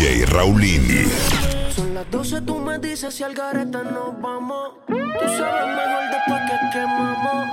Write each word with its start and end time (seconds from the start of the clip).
DJ 0.00 0.24
Raulín. 0.24 1.10
Son 1.76 1.92
las 1.92 2.10
12, 2.10 2.40
tú 2.40 2.56
me 2.56 2.78
dices 2.78 3.12
si 3.12 3.22
al 3.22 3.34
gareta 3.34 3.82
nos 3.82 4.18
vamos. 4.18 4.70
Tú 4.86 4.94
sabes 5.36 5.66
mejor 5.76 6.04
después 6.10 6.40
que 6.48 6.78
quemamos. 6.78 7.46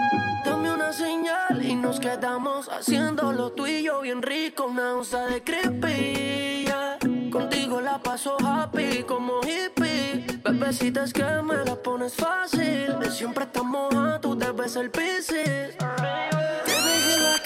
Dame 0.46 0.72
una 0.72 0.94
señal 0.94 1.62
y 1.62 1.76
nos 1.76 2.00
quedamos 2.00 2.70
haciendo 2.70 3.34
lo 3.34 3.52
tuyo 3.52 4.00
bien 4.00 4.22
rico. 4.22 4.68
Una 4.68 4.96
onza 4.96 5.26
de 5.26 5.44
creepy. 5.44 6.64
Yeah. 6.68 6.98
Contigo 7.30 7.82
la 7.82 8.02
paso 8.02 8.38
happy 8.40 9.04
como 9.04 9.42
hippie. 9.42 10.40
Bebecita 10.46 11.04
es 11.04 11.12
que 11.12 11.26
me 11.44 11.66
la 11.66 11.76
pones 11.76 12.14
fácil. 12.16 12.96
Siempre 13.12 13.44
estamos 13.44 13.94
a 13.94 14.22
tú 14.22 14.38
debes 14.38 14.78
el 14.78 14.90
piscis 14.90 15.76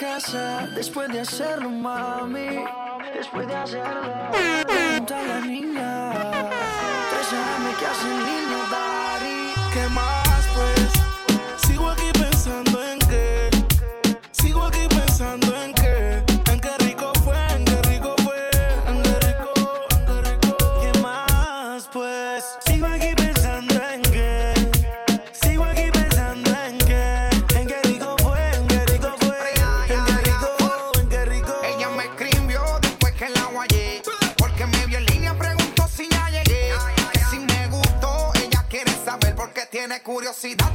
casa 0.02 0.66
después 0.74 1.08
de 1.12 1.20
hacerlo, 1.20 1.70
mami. 1.70 2.64
Después 3.14 3.46
de 3.46 3.54
hacerlo, 3.54 4.00
pregunta 4.66 5.20
a 5.20 5.22
la 5.22 5.40
niña. 5.40 6.12
Tres 7.10 7.28
que 7.78 7.86
hacen 7.86 8.16
niño, 8.30 8.58
daddy. 8.72 9.54
¿Qué 9.72 9.88
más? 9.94 10.21
curiosidad 40.02 40.74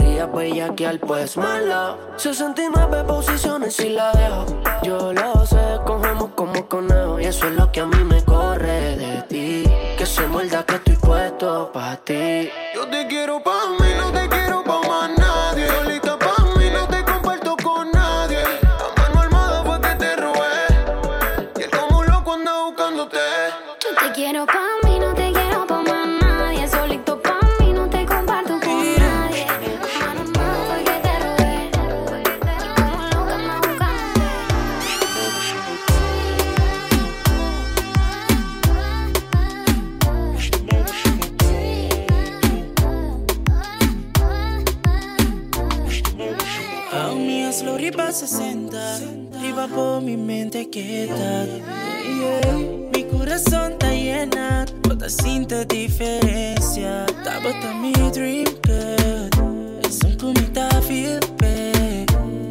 voy 0.25 0.59
a 0.59 0.65
bellaquear, 0.65 0.99
pues 0.99 1.37
mala. 1.37 1.97
69 2.17 3.03
posiciones 3.05 3.79
y 3.79 3.89
la 3.89 4.11
dejo. 4.11 4.45
Yo 4.83 5.13
lo 5.13 5.45
sé, 5.45 5.79
cogemos 5.85 6.31
como 6.35 6.67
conejo. 6.67 7.19
Y 7.19 7.25
eso 7.25 7.47
es 7.47 7.55
lo 7.55 7.71
que 7.71 7.81
a 7.81 7.85
mí 7.85 8.03
me 8.03 8.23
corre 8.23 8.97
de 8.97 9.21
ti. 9.23 9.63
Que 9.97 10.05
se 10.05 10.25
muerda 10.27 10.65
que 10.65 10.75
estoy 10.75 10.95
puesto 10.95 11.71
para 11.71 11.97
ti. 11.97 12.49
Yo 12.75 12.87
te 12.87 13.07
quiero 13.07 13.41
pa' 13.43 13.69
mí, 13.79 13.87
no 13.97 14.11
te 14.11 14.20
Las 47.51 47.63
loripas 47.63 48.17
60, 48.17 48.95
arriba 49.37 49.67
por 49.67 50.01
mi 50.01 50.15
mente 50.15 50.69
quieta. 50.69 51.45
Yeah. 51.45 52.55
Mi 52.93 53.03
corazón 53.03 53.73
está 53.73 53.91
llena, 53.91 54.65
toda 54.83 55.09
cinta 55.09 55.65
diferencia. 55.65 57.05
Tabata 57.25 57.73
mi 57.73 57.91
dream 58.13 58.45
girl, 58.63 59.81
es 59.83 59.99
un 60.05 60.15
comita 60.15 60.69
feel 60.83 61.19
bad. 61.41 62.05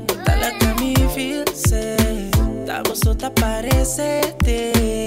Bota 0.06 0.36
la 0.36 0.58
cami 0.58 0.94
feel 1.14 1.48
safe, 1.54 2.30
tabosota 2.66 3.32
parecete. 3.32 5.06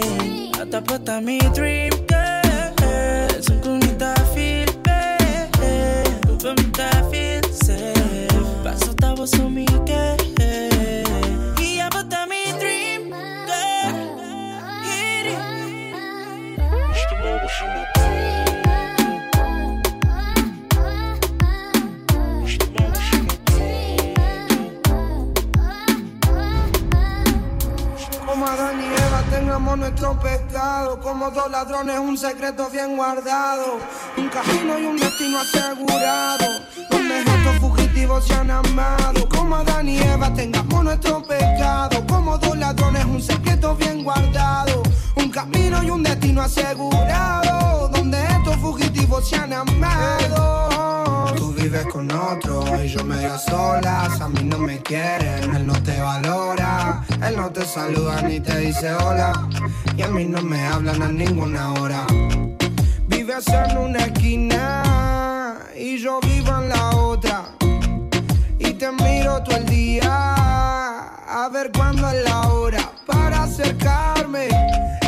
Tabata 0.71 1.21
mi 1.21 1.37
dream 1.53 1.91
girl. 2.07 2.12
was 9.23 9.39
on 9.39 9.53
tengamos 29.29 29.77
nuestro 29.77 30.19
como 31.01 31.31
dos 31.31 31.49
ladrones 31.49 31.97
un 31.99 32.17
secreto 32.17 32.69
bien 32.69 32.97
guardado 32.97 33.79
un 34.17 34.27
casino 34.29 34.77
y 34.79 34.85
un 34.85 34.97
destino 34.97 35.39
asegurado 35.39 36.45
donde 36.89 37.23
fugitivos 37.93 38.25
se 38.25 38.33
han. 38.33 38.49
Como 39.29 39.55
Adán 39.55 39.87
y 39.87 39.99
Eva 39.99 40.33
tengamos 40.33 40.83
nuestro 40.83 41.21
pecado. 41.21 42.03
Como 42.07 42.37
dos 42.37 42.57
ladrones, 42.57 43.05
un 43.05 43.21
secreto 43.21 43.75
bien 43.75 44.03
guardado. 44.03 44.81
Un 45.15 45.29
camino 45.29 45.83
y 45.83 45.89
un 45.89 46.01
destino 46.01 46.41
asegurado. 46.41 47.89
Donde 47.89 48.23
estos 48.23 48.55
fugitivos 48.57 49.29
se 49.29 49.35
han 49.35 49.53
amado. 49.53 51.33
Tú 51.35 51.53
vives 51.53 51.85
con 51.87 52.11
otro 52.11 52.63
y 52.83 52.87
yo 52.87 53.03
medio 53.03 53.37
solas. 53.37 54.19
A 54.19 54.29
mí 54.29 54.43
no 54.43 54.57
me 54.57 54.79
quieren, 54.79 55.55
él 55.55 55.67
no 55.67 55.73
te 55.83 55.99
valora. 56.01 57.03
Él 57.25 57.35
no 57.35 57.51
te 57.51 57.65
saluda 57.65 58.21
ni 58.23 58.39
te 58.39 58.57
dice 58.57 58.93
hola. 58.93 59.47
Y 59.95 60.01
a 60.01 60.07
mí 60.07 60.25
no 60.25 60.41
me 60.41 60.65
hablan 60.65 61.01
a 61.01 61.09
ninguna 61.09 61.73
hora. 61.73 62.05
Vives 63.07 63.47
en 63.47 63.77
una 63.77 63.99
esquina 63.99 65.59
y 65.75 65.97
yo 65.99 66.19
vivo 66.21 66.49
en 66.59 66.69
la 66.69 66.89
otra. 66.91 67.62
Todo 69.43 69.57
el 69.57 69.65
día 69.65 70.09
a 71.27 71.49
ver 71.51 71.71
cuándo 71.71 72.09
es 72.09 72.23
la 72.23 72.47
hora 72.47 72.91
para 73.05 73.43
acercarme. 73.43 74.47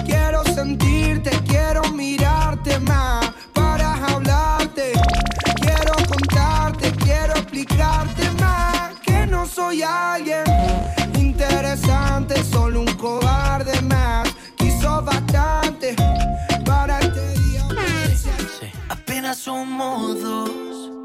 Quiero 0.05 0.43
sentirte, 0.43 1.31
quiero 1.47 1.81
mirarte 1.91 2.79
más 2.79 3.31
para 3.53 3.93
hablarte. 4.07 4.91
Quiero 5.61 5.93
contarte, 6.07 6.91
quiero 7.03 7.33
explicarte 7.33 8.29
más 8.41 8.99
que 9.01 9.25
no 9.27 9.45
soy 9.45 9.83
alguien 9.83 10.43
interesante, 11.17 12.43
solo 12.43 12.81
un 12.81 12.93
cobarde 12.95 13.81
más. 13.83 14.27
Quiso 14.57 15.01
bastante 15.01 15.95
para 16.65 16.99
este 16.99 17.29
día. 17.39 17.67
Apenas 18.89 19.37
somos 19.37 20.21
dos 20.21 21.04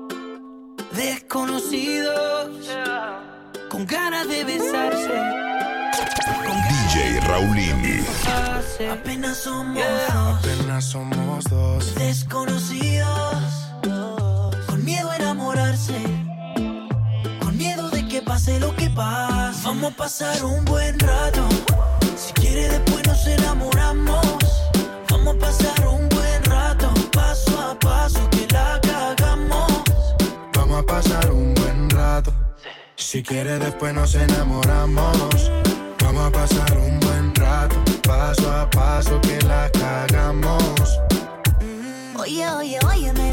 desconocidos 1.00 2.50
con 3.70 3.86
ganas 3.86 4.28
de 4.28 4.44
besarse. 4.44 5.16
DJ 6.68 7.20
Raulín. 7.20 8.04
Apenas 8.92 9.38
somos 9.38 9.82
dos 10.12 10.38
Apenas 10.38 10.84
somos 10.84 11.44
dos. 11.44 11.94
desconocidos 11.94 13.44
con 14.66 14.84
miedo 14.84 15.10
a 15.10 15.16
enamorarse, 15.16 15.98
con 17.42 17.56
miedo 17.56 17.88
de 17.90 18.06
que 18.06 18.20
pase 18.20 18.60
lo 18.60 18.74
que 18.76 18.90
pase. 18.90 19.60
Vamos 19.64 19.92
a 19.92 19.96
pasar 19.96 20.44
un 20.44 20.64
buen 20.66 20.98
rato. 20.98 21.48
Si 22.16 22.32
quiere 22.34 22.68
después 22.68 23.06
nos 23.06 23.26
enamoramos. 23.26 24.26
Vamos 25.10 25.34
a 25.36 25.38
pasar 25.38 25.86
un 25.86 26.08
buen 26.10 26.44
rato, 26.44 26.92
paso 27.12 27.58
a 27.58 27.78
paso 27.78 28.19
pasar 31.02 31.32
un 31.32 31.54
buen 31.54 31.88
rato. 31.90 32.32
Si 32.96 33.22
quieres 33.22 33.58
después 33.60 33.94
nos 33.94 34.14
enamoramos. 34.14 35.50
Vamos 36.02 36.26
a 36.26 36.30
pasar 36.30 36.78
un 36.78 37.00
buen 37.00 37.34
rato. 37.34 37.76
Paso 38.02 38.50
a 38.50 38.68
paso 38.68 39.20
que 39.22 39.38
la 39.46 39.70
cagamos. 39.70 41.00
Oye, 42.18 42.48
oye, 42.50 42.78
óyeme 42.86 43.29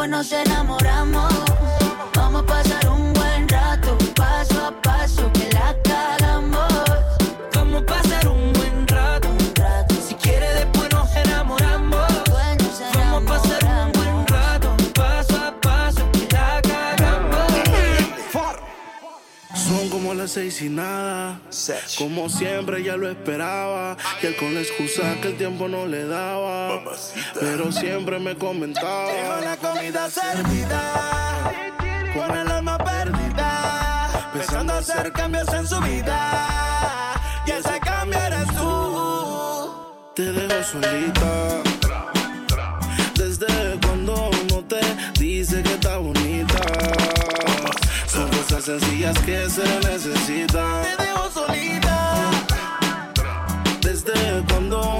después 0.00 0.08
nos 0.08 0.32
enamoramos. 0.32 1.32
Vamos 2.14 2.42
a 2.42 2.46
pasar 2.46 2.88
un 2.88 3.12
buen 3.12 3.46
rato, 3.48 3.98
paso 4.16 4.66
a 4.66 4.70
paso 4.80 5.30
las 20.20 20.32
seis 20.32 20.60
y 20.60 20.68
nada. 20.68 21.40
Como 21.96 22.28
siempre 22.28 22.82
ya 22.82 22.96
lo 22.96 23.08
esperaba. 23.08 23.96
Y 24.22 24.26
él 24.26 24.36
con 24.36 24.54
la 24.54 24.60
excusa 24.60 25.18
que 25.22 25.28
el 25.28 25.36
tiempo 25.38 25.66
no 25.66 25.86
le 25.86 26.04
daba. 26.06 26.82
Pero 27.40 27.72
siempre 27.72 28.18
me 28.18 28.36
comentaba. 28.36 29.40
la 29.40 29.56
comida 29.56 30.10
servida, 30.10 31.52
con 32.12 32.36
el 32.36 32.48
alma 32.50 32.76
perdida, 32.76 34.30
pensando 34.34 34.74
hacer 34.74 35.10
cambios 35.12 35.48
en 35.54 35.66
su 35.66 35.80
vida. 35.80 37.14
Y 37.46 37.52
ese 37.52 37.80
cambio 37.80 38.18
eres 38.18 38.46
tú. 38.48 39.72
Te 40.14 40.32
dejo 40.32 40.64
solita. 40.64 41.62
Desde 43.14 43.46
cuando 43.86 44.30
no 44.50 44.62
te 44.64 44.80
dice 45.18 45.62
que 45.62 45.72
está 45.72 45.96
bonita. 45.96 46.49
Cosas 48.40 48.64
sencillas 48.64 49.18
que 49.18 49.50
se 49.50 49.62
necesitan. 49.80 50.82
Te 50.96 51.02
dejo 51.02 51.30
solita. 51.30 52.30
Desde 53.82 54.42
cuando 54.48 54.99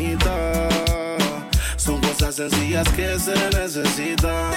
Sencillas 2.49 2.89
que 2.93 3.19
se 3.19 3.35
necesitan. 3.55 4.51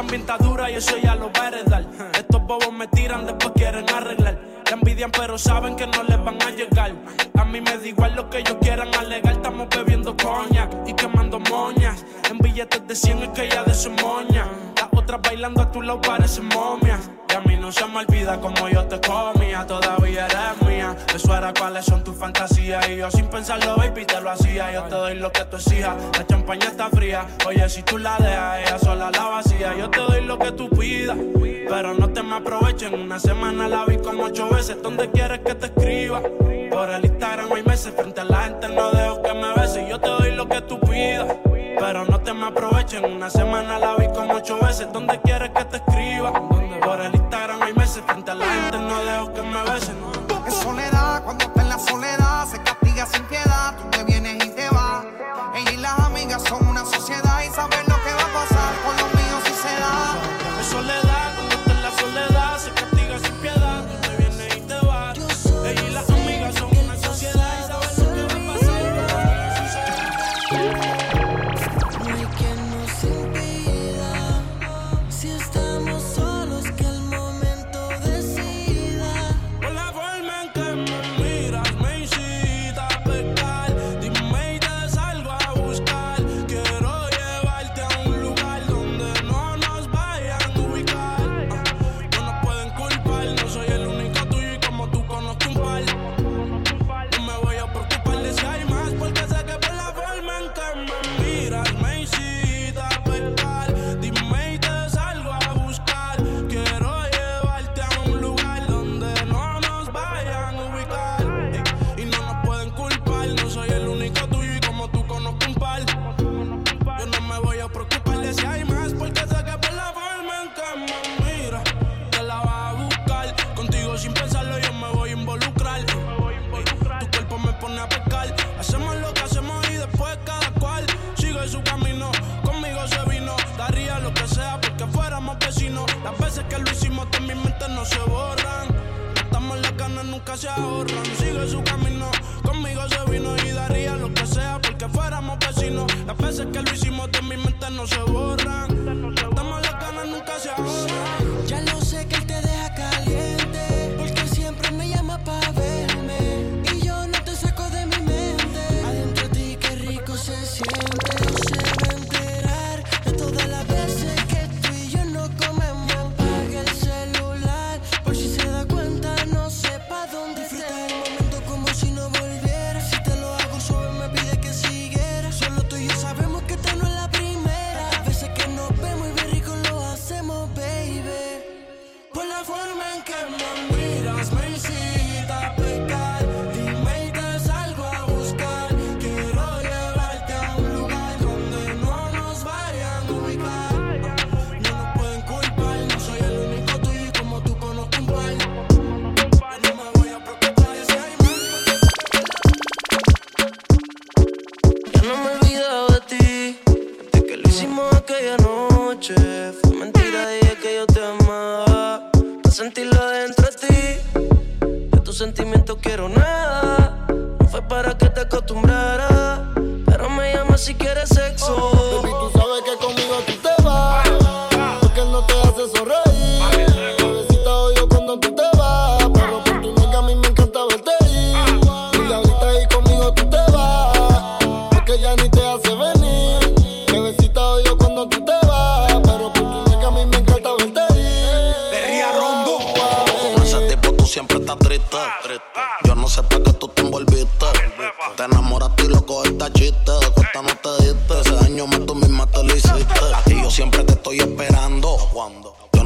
también 0.00 0.22
está 0.22 0.38
dura 0.38 0.70
y 0.70 0.76
eso 0.76 0.96
ya 0.96 1.14
lo 1.14 1.30
va 1.30 1.48
a. 1.48 2.18
Estos 2.18 2.42
bobos 2.46 2.72
me 2.72 2.86
tiran, 2.88 3.26
después 3.26 3.52
quieren 3.54 3.84
arreglar. 3.90 4.40
La 4.64 4.72
envidian, 4.72 5.10
pero 5.10 5.36
saben 5.36 5.76
que 5.76 5.86
no 5.86 6.02
les 6.04 6.24
van 6.24 6.40
a 6.40 6.50
llegar. 6.50 6.92
A 7.38 7.44
mí 7.44 7.60
me 7.60 7.76
da 7.76 7.86
igual 7.86 8.14
lo 8.16 8.30
que 8.30 8.38
ellos 8.38 8.56
quieran 8.62 8.88
alegar. 8.94 9.34
Estamos 9.34 9.68
bebiendo 9.68 10.16
coña 10.16 10.70
y 10.86 10.94
quemando 10.94 11.38
moñas. 11.38 12.06
En 12.30 12.38
billetes 12.38 12.88
de 12.88 12.94
100 12.94 13.22
es 13.24 13.28
que 13.30 13.50
ya 13.50 13.62
de 13.62 13.74
su 13.74 13.90
moña. 13.90 14.46
Las 14.74 14.88
otras 14.90 15.20
bailando 15.20 15.60
a 15.60 15.70
tu 15.70 15.82
lado 15.82 16.00
parecen 16.00 16.48
momias. 16.48 17.10
Y 17.28 17.34
a 17.34 17.40
mí 17.40 17.58
no 17.58 17.70
se 17.70 17.86
me 17.86 17.98
olvida 17.98 18.40
como 18.40 18.70
yo 18.70 18.82
te 18.86 18.98
comía. 19.02 19.66
Todavía 19.66 20.24
eres 20.24 20.66
mía. 20.66 20.96
Eso 21.14 21.36
era 21.36 21.52
cuáles 21.52 21.84
son 21.84 22.02
tus 22.02 22.16
fantasías 22.16 22.49
y 22.90 22.96
yo 22.96 23.08
sin 23.10 23.26
pensarlo, 23.26 23.76
baby, 23.76 24.04
te 24.04 24.20
lo 24.20 24.30
hacía. 24.30 24.72
Yo 24.72 24.82
te 24.84 24.96
doy 24.96 25.14
lo 25.14 25.30
que 25.30 25.44
tú 25.44 25.56
exijas. 25.56 25.94
La 26.18 26.26
champaña 26.26 26.66
está 26.66 26.88
fría. 26.88 27.24
Oye, 27.46 27.68
si 27.68 27.82
tú 27.82 27.98
la 27.98 28.16
dejas, 28.18 28.58
ella 28.66 28.78
sola 28.80 29.10
la 29.12 29.24
vacía. 29.26 29.76
Yo 29.78 29.88
te 29.90 30.00
doy 30.00 30.24
lo 30.24 30.36
que 30.38 30.50
tú 30.52 30.68
pidas. 30.70 31.16
Pero 31.68 31.94
no 31.94 32.10
te 32.10 32.22
me 32.22 32.36
aprovechen. 32.36 32.94
Una 32.94 33.20
semana 33.20 33.68
la 33.68 33.84
vi 33.84 33.96
como 33.98 34.24
ocho 34.24 34.48
veces. 34.50 34.82
¿Dónde 34.82 35.08
quieres 35.10 35.38
que 35.40 35.54
te 35.54 35.66
escriba? 35.66 36.20
Por 36.70 36.90
el 36.90 37.04
Instagram 37.04 37.52
hay 37.52 37.62
meses. 37.62 37.94
Frente 37.94 38.22
a 38.22 38.24
la 38.24 38.42
gente 38.42 38.68
no 38.68 38.90
dejo 38.90 39.22
que 39.22 39.34
me 39.34 39.54
beses. 39.54 39.88
Yo 39.88 40.00
te 40.00 40.08
doy 40.08 40.32
lo 40.32 40.48
que 40.48 40.60
tú 40.62 40.80
pidas. 40.80 41.28
Pero 41.78 42.04
no 42.06 42.20
te 42.20 42.34
me 42.34 42.46
aprovechen. 42.46 43.04
Una 43.04 43.30
semana 43.30 43.78
la 43.78 43.94
vi 43.96 44.08
como 44.08 44.34
ocho 44.34 44.58
veces. 44.60 44.88
¿Dónde 44.92 45.20
quieres 45.20 45.39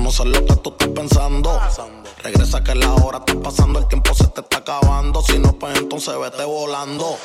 No 0.04 0.10
sé 0.10 0.26
lo 0.26 0.44
que 0.44 0.54
tú 0.56 0.68
estás 0.68 0.88
pensando. 0.88 1.58
Regresa 2.22 2.62
que 2.62 2.74
la 2.74 2.92
hora 2.92 3.22
está 3.26 3.40
pasando, 3.40 3.78
el 3.78 3.88
tiempo 3.88 4.14
se 4.14 4.26
te 4.26 4.42
está 4.42 4.58
acabando. 4.58 5.22
Si 5.22 5.38
no, 5.38 5.54
pues 5.54 5.78
entonces 5.78 6.14
vete 6.20 6.44
volando. 6.44 7.16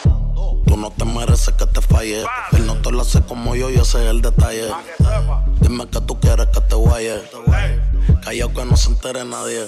Tú 0.66 0.78
no 0.78 0.90
te 0.90 1.04
mereces 1.04 1.54
que 1.56 1.66
te 1.66 1.82
falle. 1.82 2.24
Él 2.54 2.66
no 2.66 2.76
te 2.76 2.90
lo 2.92 3.02
hace 3.02 3.22
como 3.24 3.54
yo 3.54 3.70
y 3.70 3.76
ese 3.76 4.02
es 4.06 4.10
el 4.10 4.22
detalle. 4.22 4.70
Dime 5.60 5.90
que 5.90 6.00
tú 6.00 6.22
quieres 6.22 6.48
que 6.54 6.62
te 6.62 6.76
guaye. 6.76 7.22
Callao 8.24 8.54
que 8.54 8.64
no 8.64 8.78
se 8.78 8.92
entere 8.92 9.26
nadie. 9.26 9.68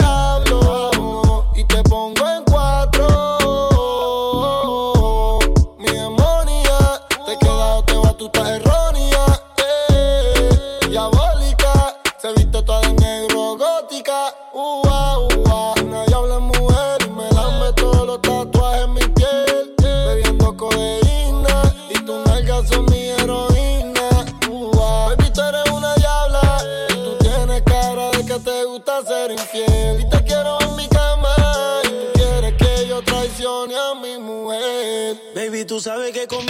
tú 35.71 35.79
sabes 35.79 36.11
que 36.11 36.27
conmigo 36.27 36.40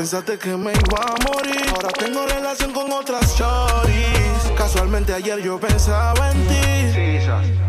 Pensaste 0.00 0.38
que 0.38 0.56
me 0.56 0.72
iba 0.72 0.98
a 0.98 1.30
morir. 1.30 1.62
Ahora 1.74 1.90
tengo 1.90 2.24
relación 2.26 2.72
con 2.72 2.90
otras 2.90 3.36
choris. 3.36 4.50
Casualmente 4.56 5.12
ayer 5.12 5.42
yo 5.42 5.60
pensaba 5.60 6.30
en 6.30 6.46
ti. 6.48 7.18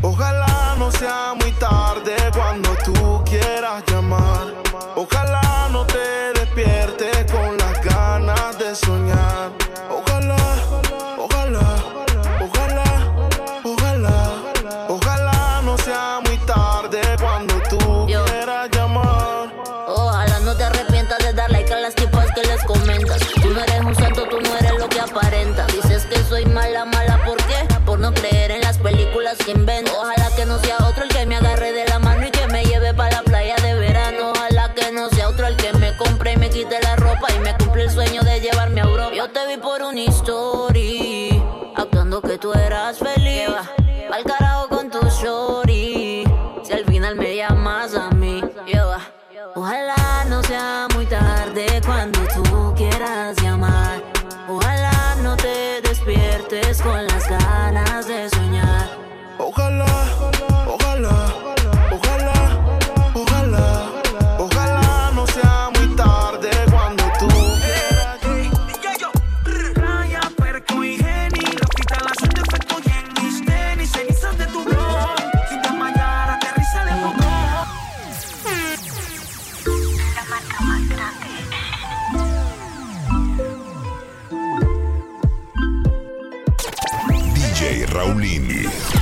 Ojalá 0.02 0.76
no 0.80 0.90
sea 0.94 1.34
muy 1.38 1.52
tarde 1.52 2.16
cuando 2.34 2.74
tú 2.86 3.22
quieras 3.26 3.84
llamar. 3.86 4.48
Ojalá 4.96 5.68
no 5.74 5.86
te 5.86 6.32
despiertes 6.40 7.11
Raulini. 87.92 89.01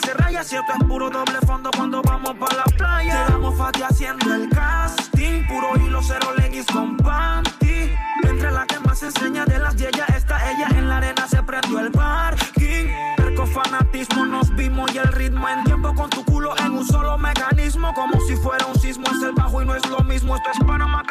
Se 0.00 0.14
raya 0.14 0.42
Cierto 0.44 0.72
es 0.72 0.84
puro 0.84 1.10
doble 1.10 1.38
fondo 1.46 1.70
cuando 1.76 2.02
vamos 2.02 2.34
para 2.36 2.56
la 2.56 2.64
playa. 2.64 3.26
Llegamos 3.26 3.56
fati 3.56 3.82
haciendo 3.82 4.34
el 4.34 4.48
casting 4.48 5.46
Puro 5.46 5.76
hilo, 5.76 6.00
cero 6.02 6.32
leggings 6.36 6.66
con 6.66 6.96
panty. 6.96 7.94
Entre 8.24 8.50
la 8.50 8.66
que 8.66 8.78
más 8.80 9.02
enseña 9.02 9.44
de 9.44 9.58
las 9.58 9.76
yeyas 9.76 10.08
Está 10.10 10.50
ella 10.50 10.68
en 10.76 10.88
la 10.88 10.98
arena, 10.98 11.26
se 11.28 11.42
prendió 11.42 11.80
el 11.80 11.90
parking. 11.90 12.88
Perco 13.16 13.46
fanatismo, 13.46 14.26
nos 14.26 14.54
vimos 14.54 14.92
y 14.94 14.98
el 14.98 15.08
ritmo 15.08 15.48
En 15.48 15.64
tiempo 15.64 15.94
con 15.94 16.10
tu 16.10 16.24
culo 16.24 16.54
en 16.58 16.72
un 16.72 16.86
solo 16.86 17.18
mecanismo. 17.18 17.92
Como 17.94 18.20
si 18.20 18.36
fuera 18.36 18.66
un 18.66 18.78
sismo, 18.80 19.06
es 19.06 19.22
el 19.22 19.32
bajo 19.32 19.62
y 19.62 19.66
no 19.66 19.74
es 19.74 19.86
lo 19.88 20.00
mismo 20.00 20.36
Esto 20.36 20.50
es 20.52 20.66
Panamá, 20.66 21.01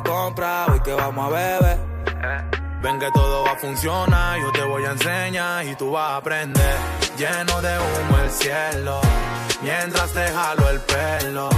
quieres 0.00 0.68
hoy 0.68 0.80
que 0.80 0.94
vamos 0.94 1.26
a 1.26 1.28
beber. 1.28 1.78
Ven 2.82 2.98
que 2.98 3.10
todo 3.12 3.44
va 3.44 3.52
a 3.52 3.56
funcionar, 3.56 4.40
yo 4.40 4.50
te 4.52 4.62
voy 4.62 4.84
a 4.84 4.92
enseñar 4.92 5.66
y 5.66 5.74
tú 5.76 5.92
vas 5.92 6.10
a 6.10 6.16
aprender. 6.16 6.76
Lleno 7.16 7.60
de 7.60 7.78
humo 7.78 8.18
el 8.24 8.30
cielo, 8.30 9.00
mientras 9.62 10.12
te 10.12 10.28
jalo 10.28 10.68
el 10.70 10.80
pelo. 10.80 11.48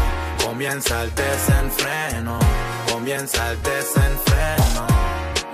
Comienza 0.44 1.02
el 1.02 1.14
desenfreno, 1.14 2.38
comienza 2.90 3.52
el 3.52 3.62
desenfreno. 3.62 4.93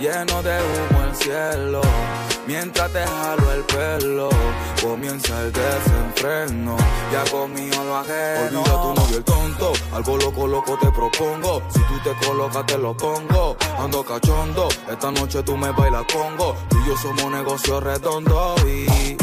Lleno 0.00 0.42
de 0.42 0.58
humo 0.62 1.04
el 1.04 1.14
cielo, 1.14 1.82
mientras 2.46 2.90
te 2.90 3.04
jalo 3.04 3.52
el 3.52 3.60
pelo. 3.64 4.30
Comienza 4.80 5.38
el 5.42 5.52
desenfreno, 5.52 6.74
ya 7.12 7.30
conmigo 7.30 7.84
lo 7.84 7.96
ajeno. 7.98 8.62
Olvida 8.62 8.82
tu 8.82 8.94
novio 8.94 9.16
el 9.18 9.24
tonto, 9.24 9.72
algo 9.92 10.16
loco, 10.16 10.46
loco 10.46 10.78
te 10.78 10.90
propongo. 10.90 11.62
Si 11.68 11.80
tú 11.80 12.00
te 12.02 12.26
colocas, 12.26 12.64
te 12.64 12.78
lo 12.78 12.96
pongo. 12.96 13.58
Ando 13.78 14.02
cachondo, 14.02 14.68
esta 14.90 15.10
noche 15.10 15.42
tú 15.42 15.54
me 15.54 15.70
bailas 15.70 16.04
congo. 16.10 16.56
Tú 16.70 16.78
y 16.78 16.88
yo 16.88 16.96
somos 16.96 17.30
negocio 17.30 17.78
redondo 17.80 18.54
y. 18.66 19.18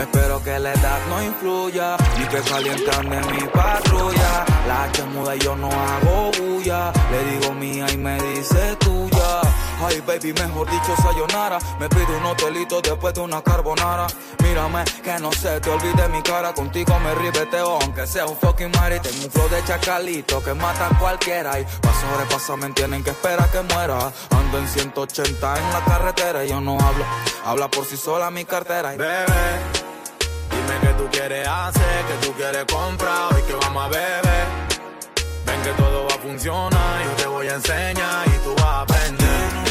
Espero 0.00 0.42
que 0.42 0.58
la 0.58 0.72
edad 0.72 0.98
no 1.10 1.22
influya, 1.22 1.98
ni 2.18 2.24
que 2.24 2.40
calientan 2.40 3.10
de 3.10 3.20
mi 3.32 3.46
patrulla. 3.48 4.46
La 4.66 4.84
H 4.84 5.04
muda 5.04 5.36
y 5.36 5.38
yo 5.40 5.54
no 5.56 5.68
hago 5.68 6.30
bulla. 6.38 6.90
Le 7.10 7.24
digo 7.32 7.52
mía 7.52 7.86
y 7.92 7.98
me 7.98 8.18
dice 8.22 8.76
tuya. 8.76 9.11
Ay, 9.84 10.00
baby, 10.06 10.32
mejor 10.32 10.70
dicho, 10.70 10.94
sayonara. 11.02 11.58
Me 11.80 11.88
pido 11.88 12.16
un 12.16 12.24
hotelito 12.26 12.80
después 12.80 13.14
de 13.14 13.20
una 13.20 13.42
carbonara. 13.42 14.06
Mírame, 14.42 14.84
que 15.02 15.18
no 15.18 15.32
se 15.32 15.60
te 15.60 15.70
olvide 15.70 16.08
mi 16.08 16.22
cara. 16.22 16.54
Contigo 16.54 16.98
me 17.00 17.14
ribeteo, 17.16 17.78
aunque 17.80 18.06
sea 18.06 18.26
un 18.26 18.36
fucking 18.36 18.70
mari. 18.72 19.00
Tengo 19.00 19.24
un 19.24 19.30
flow 19.30 19.48
de 19.48 19.64
chacalito 19.64 20.42
que 20.42 20.54
mata 20.54 20.86
a 20.86 20.98
cualquiera. 20.98 21.58
Y 21.58 21.64
pa' 21.64 21.92
sobrepasarme 22.00 22.70
tienen 22.70 23.02
que 23.02 23.10
esperar 23.10 23.50
que 23.50 23.60
muera. 23.62 24.12
Ando 24.30 24.58
en 24.58 24.68
180 24.68 25.58
en 25.58 25.72
la 25.72 25.84
carretera 25.84 26.44
yo 26.44 26.60
no 26.60 26.78
hablo. 26.78 27.04
Habla 27.44 27.68
por 27.68 27.84
sí 27.84 27.96
sola 27.96 28.30
mi 28.30 28.44
cartera. 28.44 28.94
Y 28.94 28.98
bebé, 28.98 29.24
dime 30.50 30.80
qué 30.80 30.94
tú 30.94 31.08
quieres 31.10 31.48
hacer, 31.48 32.04
qué 32.06 32.26
tú 32.26 32.32
quieres 32.34 32.64
comprar. 32.72 33.34
Hoy 33.34 33.42
que 33.42 33.54
vamos 33.54 33.84
a 33.84 33.88
beber. 33.88 34.46
Ven 35.44 35.62
que 35.62 35.70
todo 35.70 36.06
va 36.06 36.14
a 36.14 36.18
funcionar, 36.18 37.04
yo 37.04 37.10
te 37.16 37.26
voy 37.26 37.48
a 37.48 37.54
enseñar 37.54 38.28
y 38.28 38.44
tú 38.44 38.54
vas 38.62 38.88
a. 38.88 38.91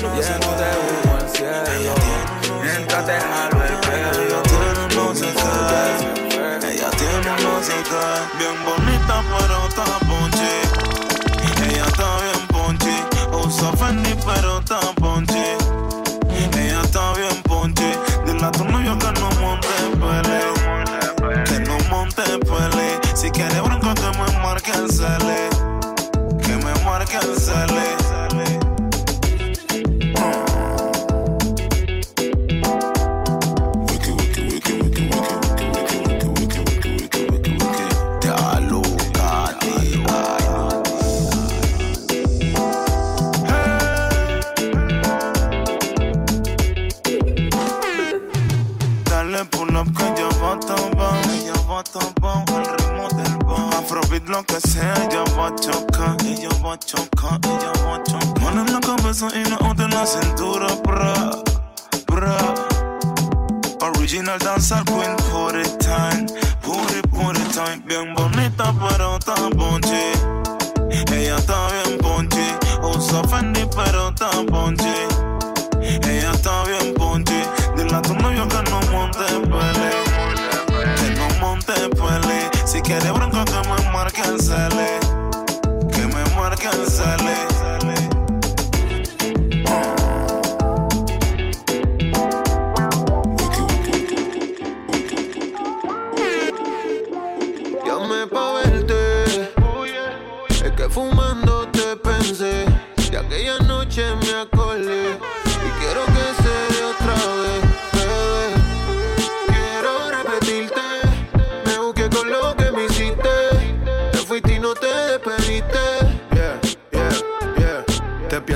Lleno 0.02 0.18
de 0.58 0.70
humo 0.82 1.14
el 1.20 1.30
cielo, 1.30 1.94
mientras 2.64 3.06
te 3.06 3.20
jalo 3.20 3.64
el 3.64 3.78
pelo. 3.82 4.42
Ella 6.68 6.90
tiene 6.98 7.32
música 7.44 8.02
bien 8.40 8.58
bonita, 8.66 9.16
pero 9.30 9.58
está 9.68 9.86
ponchi. 10.08 10.54
Ella 11.70 11.86
está 11.86 12.08
bien 12.18 12.42
ponchi. 12.48 12.96
Usa 13.46 13.70
Fendi, 13.74 14.14
pero 14.26 14.58
está 14.58 14.80
ponchi. 14.96 15.46
Ella 16.58 16.82
está 16.82 17.14
bien 17.14 17.38
ponchi. 17.44 17.92
Dile 18.26 18.46
a 18.46 18.52
tu 18.52 18.64
novio 18.66 18.98
que 18.98 19.12
no 19.20 19.30
monte 19.40 19.68
pele. 20.02 20.40
Que 21.46 21.60
no 21.60 21.78
monte 21.92 22.24
pele. 22.40 23.00
Si 23.14 23.30
quiere 23.30 23.62
bronco. 23.62 23.94
Que 23.94 24.10
me 24.18 24.40
marque 24.40 24.72
el 24.72 24.92
cele. 24.92 25.51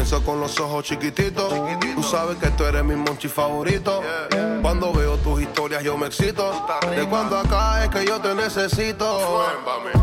Pienso 0.06 0.24
con 0.24 0.40
los 0.40 0.60
ojos 0.60 0.84
chiquititos. 0.84 1.52
Tú 1.96 2.04
sabes 2.04 2.38
que 2.38 2.52
tú 2.52 2.64
eres 2.64 2.84
mi 2.84 2.96
monchi 2.96 3.28
favorito. 3.28 4.04
Cuando 4.62 4.94
veo 4.94 5.18
tus 5.18 5.42
historias 5.42 5.84
yo 5.84 5.98
me 5.98 6.06
excito. 6.06 6.68
De 6.96 7.08
cuando 7.10 7.40
acá 7.40 7.84
es 7.84 7.90
que 7.90 8.06
yo 8.06 8.22
te 8.22 8.36
necesito. 8.36 9.44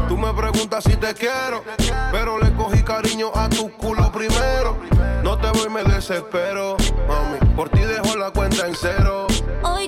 Tú 0.08 0.18
me 0.18 0.34
preguntas 0.34 0.82
si 0.82 0.96
te 0.96 1.14
quiero, 1.14 1.62
pero 2.10 2.36
le 2.40 2.52
cogí 2.54 2.82
cariño 2.82 3.30
a 3.32 3.48
tu 3.48 3.70
culo 3.76 4.10
primero. 4.10 4.76
No 5.22 5.38
te 5.38 5.48
voy, 5.56 5.68
me 5.68 5.84
desespero, 5.84 6.76
mami. 7.06 7.54
Por 7.54 7.68
ti 7.68 7.78
dejo 7.78 8.16
la 8.16 8.32
cuenta 8.32 8.66
en 8.66 8.74
cero. 8.74 9.28
Hoy 9.62 9.86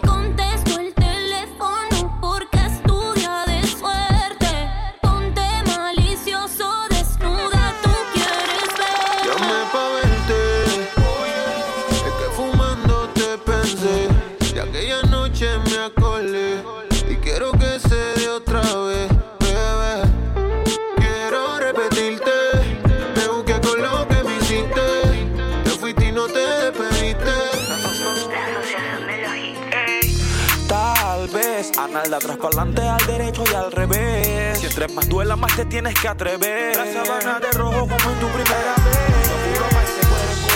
Analda 32.15 32.33
atrás 32.33 32.37
para 32.37 32.63
adelante, 32.63 32.89
al 32.89 33.07
derecho 33.07 33.45
y 33.51 33.55
al 33.55 33.73
revés. 33.73 34.59
Si 34.59 34.67
entre 34.67 34.87
más 34.87 35.09
duela, 35.09 35.35
más 35.35 35.57
te 35.57 35.65
tienes 35.65 35.99
que 35.99 36.07
atrever. 36.07 36.77
La 36.77 36.93
sabana 36.93 37.41
de 37.41 37.51
rojo 37.51 37.89
como 37.89 38.11
en 38.13 38.21
tu 38.21 38.29
primera 38.29 38.75
vez. 38.85 39.27
Seguro 39.27 39.67
pa' 39.71 39.83
ese 39.83 40.07
cuerpo. 40.07 40.55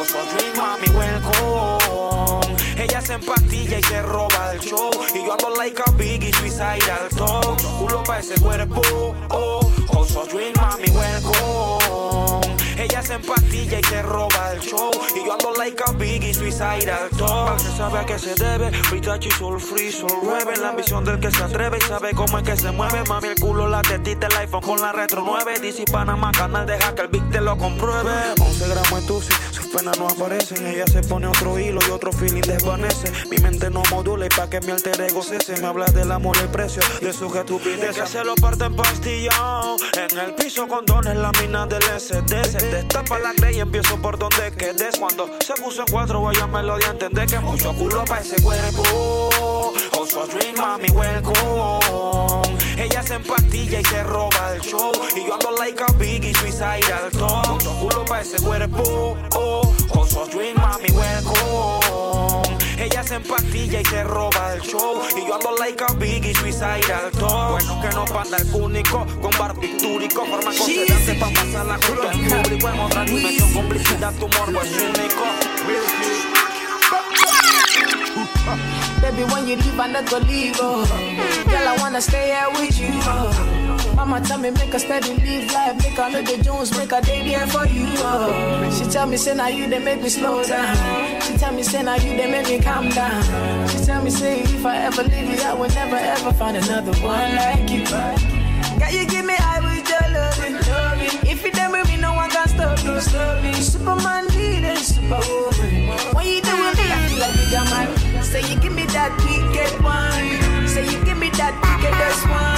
A 0.00 0.22
dream, 0.34 0.56
mami, 0.56 0.88
welcome. 0.96 2.56
Ella 2.82 3.00
se 3.02 3.12
empastilla 3.12 3.78
y 3.78 3.82
se 3.82 4.00
roba 4.00 4.52
el 4.54 4.60
show. 4.60 4.90
Y 5.14 5.18
yo 5.18 5.32
ando 5.32 5.50
like 5.54 5.82
a 5.84 5.90
biggie, 5.92 6.32
suicide 6.32 6.90
al 6.90 7.08
top. 7.10 7.60
Culo 7.78 8.02
pa' 8.04 8.20
ese 8.20 8.40
cuerpo. 8.40 8.80
Oh, 9.28 9.70
a 9.90 10.32
dream, 10.32 10.54
mami, 10.56 10.88
welcome. 10.96 12.47
Ella 12.78 13.02
se 13.02 13.14
empastilla 13.14 13.80
y 13.80 13.82
se 13.82 14.02
roba 14.02 14.52
el 14.52 14.60
show. 14.60 14.90
Y 15.16 15.26
yo 15.26 15.32
ando 15.32 15.52
like 15.54 15.82
a 15.84 15.92
biggie, 15.92 16.32
suicide 16.32 16.90
al 16.90 17.10
top. 17.10 17.58
Se 17.58 17.76
sabe 17.76 17.98
a 17.98 18.06
qué 18.06 18.18
se 18.18 18.34
debe. 18.36 18.70
Y 18.70 19.30
soul 19.32 19.60
free, 19.60 19.90
soul 19.90 20.10
rebel. 20.22 20.62
La 20.62 20.70
ambición 20.70 21.04
del 21.04 21.18
que 21.18 21.30
se 21.30 21.42
atreve 21.42 21.78
y 21.78 21.80
sabe 21.80 22.12
cómo 22.12 22.38
es 22.38 22.44
que 22.44 22.56
se 22.56 22.70
mueve. 22.70 23.02
Mami, 23.08 23.28
el 23.28 23.34
culo, 23.34 23.68
la 23.68 23.82
tetita, 23.82 24.28
el 24.28 24.36
iPhone 24.36 24.60
con 24.60 24.80
la 24.80 24.92
retro 24.92 25.24
9. 25.26 25.58
DC 25.60 25.86
Panamá, 25.90 26.30
canal, 26.30 26.66
deja 26.66 26.94
que 26.94 27.02
el 27.02 27.08
big 27.08 27.28
te 27.30 27.40
lo 27.40 27.58
compruebe. 27.58 28.12
11 28.40 28.68
gramos 28.68 29.06
de 29.06 29.34
sus 29.50 29.66
penas 29.66 29.98
no 29.98 30.06
aparecen. 30.06 30.64
Ella 30.66 30.86
se 30.86 31.02
pone 31.02 31.26
otro 31.26 31.58
hilo 31.58 31.80
y 31.88 31.90
otro 31.90 32.12
feeling 32.12 32.42
desvanece. 32.42 33.10
Mi 33.28 33.38
mente 33.38 33.70
no 33.70 33.82
modula 33.90 34.26
y 34.26 34.28
pa' 34.28 34.48
que 34.48 34.60
mi 34.60 34.70
alter 34.70 35.00
ego 35.00 35.22
cese. 35.22 35.60
Me 35.60 35.66
hablas 35.66 35.92
del 35.94 36.12
amor 36.12 36.36
y 36.36 36.40
el 36.40 36.48
precio 36.48 36.82
de 37.00 37.12
su 37.12 37.26
estupidez. 37.26 37.96
Que 37.96 38.06
se 38.06 38.22
lo 38.22 38.36
parte 38.36 38.66
en 38.66 38.76
pastillao. 38.76 39.76
En 39.94 40.18
el 40.18 40.34
piso 40.34 40.68
con 40.68 40.84
dones, 40.84 41.16
la 41.16 41.32
mina 41.40 41.66
del 41.66 41.82
SD. 41.82 42.67
Destapa 42.70 43.18
la 43.18 43.32
grey 43.32 43.56
y 43.56 43.60
empiezo 43.60 43.96
por 44.00 44.18
donde 44.18 44.52
quedes. 44.56 44.98
Cuando 44.98 45.28
se 45.40 45.54
puso 45.54 45.80
en 45.80 45.86
cuatro, 45.90 46.20
voy 46.20 46.36
a 46.36 46.46
melodía. 46.46 46.88
Entender 46.88 47.26
que 47.26 47.38
mucho 47.40 47.72
culo 47.74 48.04
pa' 48.04 48.20
ese 48.20 48.40
cuerpo. 48.42 49.72
Also 49.98 50.22
a 50.22 50.26
dream, 50.26 50.56
mami, 50.56 50.88
welcome. 50.90 52.58
Ella 52.76 53.02
se 53.02 53.14
empastilla 53.14 53.80
y 53.80 53.84
se 53.84 54.02
roba 54.04 54.54
el 54.54 54.60
show. 54.60 54.92
Y 55.16 55.26
yo 55.26 55.34
ando 55.34 55.50
like 55.58 55.82
a 55.82 55.92
biggie, 55.94 56.34
suicide 56.34 56.92
al 56.92 57.10
top. 57.10 57.48
Mucho 57.48 57.70
culo 57.80 58.04
pa' 58.04 58.20
ese 58.20 58.42
cuerpo. 58.42 59.16
Also 59.94 60.22
a 60.22 60.26
dream, 60.26 60.56
mami, 60.56 60.90
welcome. 60.90 62.47
Ella 62.78 63.02
se 63.02 63.16
empastilla 63.16 63.80
y 63.80 63.84
se 63.84 64.04
roba 64.04 64.54
el 64.54 64.62
show. 64.62 65.02
Y 65.16 65.26
yo 65.26 65.34
ando 65.34 65.56
like 65.58 65.82
a 65.82 65.92
biggie, 65.94 66.32
suicide 66.34 66.92
al 66.92 67.10
top. 67.10 67.50
Bueno 67.50 67.80
que 67.80 67.88
no 67.88 68.04
panda 68.04 68.36
el 68.36 68.46
cúnico, 68.48 69.04
con 69.20 69.32
barbitúrico. 69.36 70.24
Forma 70.24 70.52
considerante 70.56 71.14
pa' 71.14 71.30
pasarla 71.30 71.78
junto 71.84 72.10
en 72.10 72.42
público. 72.42 72.68
En 72.68 72.80
otra 72.80 73.04
dimensión, 73.04 73.52
complicidad, 73.52 74.14
tu 74.14 74.28
morbo 74.28 74.62
es 74.62 74.70
único. 74.70 75.24
Baby, 79.02 79.24
when 79.32 79.46
you 79.46 79.56
leave, 79.56 79.80
I 79.80 79.88
never 79.88 80.20
leave. 80.20 80.56
Oh. 80.60 80.84
Girl, 81.46 81.68
I 81.68 81.76
wanna 81.80 82.00
stay 82.00 82.30
here 82.30 82.48
with 82.54 82.78
you. 82.78 82.90
Oh. 83.02 83.57
Mama 83.98 84.20
tell 84.20 84.38
me 84.38 84.50
make 84.52 84.72
a 84.72 84.78
steady 84.78 85.12
live 85.14 85.52
life, 85.52 85.76
make 85.82 85.98
a 85.98 86.08
little 86.08 86.38
Jones, 86.44 86.70
make 86.78 86.92
a 86.92 87.00
day 87.00 87.28
there 87.28 87.46
for 87.48 87.66
you. 87.66 87.84
Oh. 87.98 88.70
She 88.70 88.84
tell 88.88 89.08
me 89.08 89.16
say 89.16 89.34
now 89.34 89.48
you 89.48 89.68
they 89.68 89.80
make 89.80 90.00
me 90.00 90.08
slow 90.08 90.44
down. 90.44 91.20
She 91.22 91.36
tell 91.36 91.52
me 91.52 91.64
say 91.64 91.82
now 91.82 91.96
you 91.96 92.16
they 92.16 92.30
make 92.30 92.46
me 92.46 92.60
calm 92.60 92.88
down. 92.90 93.68
She 93.68 93.78
tell 93.84 94.00
me 94.00 94.10
say 94.10 94.42
if 94.42 94.64
I 94.64 94.76
ever 94.86 95.02
leave 95.02 95.28
you, 95.28 95.42
I 95.42 95.52
will 95.52 95.68
never 95.70 95.96
ever 95.96 96.32
find 96.34 96.56
another 96.56 96.92
one 97.04 97.34
like 97.34 97.68
you. 97.68 97.84
Girl, 98.78 98.92
you 98.92 99.04
give 99.04 99.24
me 99.24 99.34
high 99.36 99.60
with 99.66 99.88
your 99.90 100.06
loving. 100.14 101.28
If 101.28 101.44
you 101.44 101.50
done 101.50 101.72
with 101.72 101.88
me, 101.88 101.96
no 101.96 102.14
one 102.14 102.30
can 102.30 102.46
stop 102.46 102.78
you, 102.84 103.00
stop 103.00 103.42
me. 103.42 103.52
Superman, 103.54 104.28
leader, 104.28 104.76
superwoman. 104.76 106.14
When 106.14 106.24
you 106.24 106.40
do 106.40 106.54
with 106.54 106.78
me, 106.78 106.86
I 106.86 106.98
feel 107.08 107.18
like 107.18 107.50
got 107.50 107.66
man. 107.70 108.22
Say 108.22 108.42
you 108.48 108.60
give 108.60 108.74
me 108.74 108.86
that 108.94 109.10
wicked 109.26 109.82
one. 109.82 110.68
Say 110.68 110.84
you 110.86 111.04
give 111.04 111.18
me 111.18 111.30
that 111.30 111.54
wickedest 111.66 112.24
wine. 112.30 112.57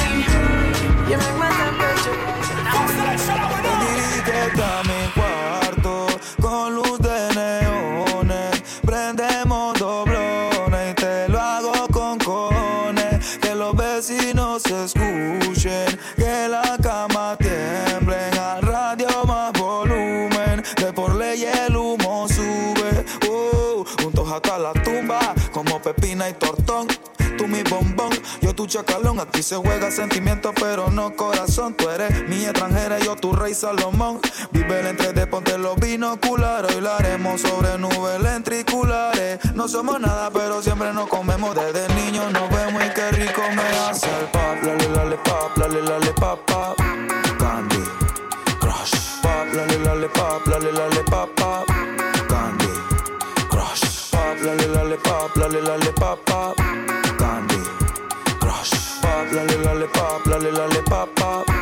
You 1.21 1.27
make 1.27 1.39
my 1.39 1.50
chacalón. 28.85 29.21
Aquí 29.21 29.43
se 29.43 29.57
juega 29.57 29.91
sentimiento, 29.91 30.53
pero 30.55 30.91
no 30.91 31.15
corazón. 31.15 31.75
Tú 31.75 31.89
eres 31.91 32.29
mi 32.29 32.45
extranjera, 32.45 32.99
yo 32.99 33.17
tu 33.17 33.33
rey 33.33 33.55
Salomón. 33.55 34.21
Vive 34.53 34.81
el 34.81 34.87
entre 34.87 35.13
de 35.13 35.27
ponte 35.27 35.59
los 35.59 35.77
binoculares. 35.77 36.75
Hoy 36.75 36.81
lo 36.81 36.93
haremos 36.93 37.41
sobre 37.41 37.79
nubes 37.79 38.21
lentriculares. 38.21 39.39
No 39.55 39.69
somos 39.69 40.01
nada, 40.01 40.31
pero 40.31 40.63
siempre 40.63 40.93
nos 40.93 41.09
comemos. 41.09 41.55
Desde 41.55 41.89
niños 41.95 42.33
nos 42.33 42.49
vemos 42.51 42.83
y 42.85 42.91
qué 42.91 43.11
rico 43.13 43.43
me 43.55 43.63
hace 43.89 44.07
el 44.07 44.27
pop. 44.27 44.41
Lale, 44.63 44.89
lale, 44.89 45.17
pop, 45.17 45.57
lale, 45.57 45.83
lale, 45.83 46.13
pop, 46.13 46.41
pop. 46.47 46.77
Candy, 47.39 47.85
crush. 48.61 48.95
Pop, 49.23 49.55
lale, 49.55 49.79
lale, 49.85 50.09
pop, 50.09 50.47
lale, 50.47 50.73
lale, 50.73 51.03
pop, 51.05 51.31
pop. 51.37 51.67
Candy, 52.29 52.69
crush. 53.49 54.11
Pop, 54.11 54.43
lale, 54.43 54.69
lale, 54.69 54.97
pop, 54.97 55.37
lale, 55.37 55.61
lale, 55.63 55.93
pop, 55.93 56.19
pop. 56.25 56.57
Candy, 56.57 56.57
crush. 56.57 56.60
Pop, 59.93 60.27
lale, 60.27 60.53
lale, 60.53 60.53
lale, 60.53 60.69
lale, 60.69 60.83
pop, 60.83 61.09
pop. 61.15 61.61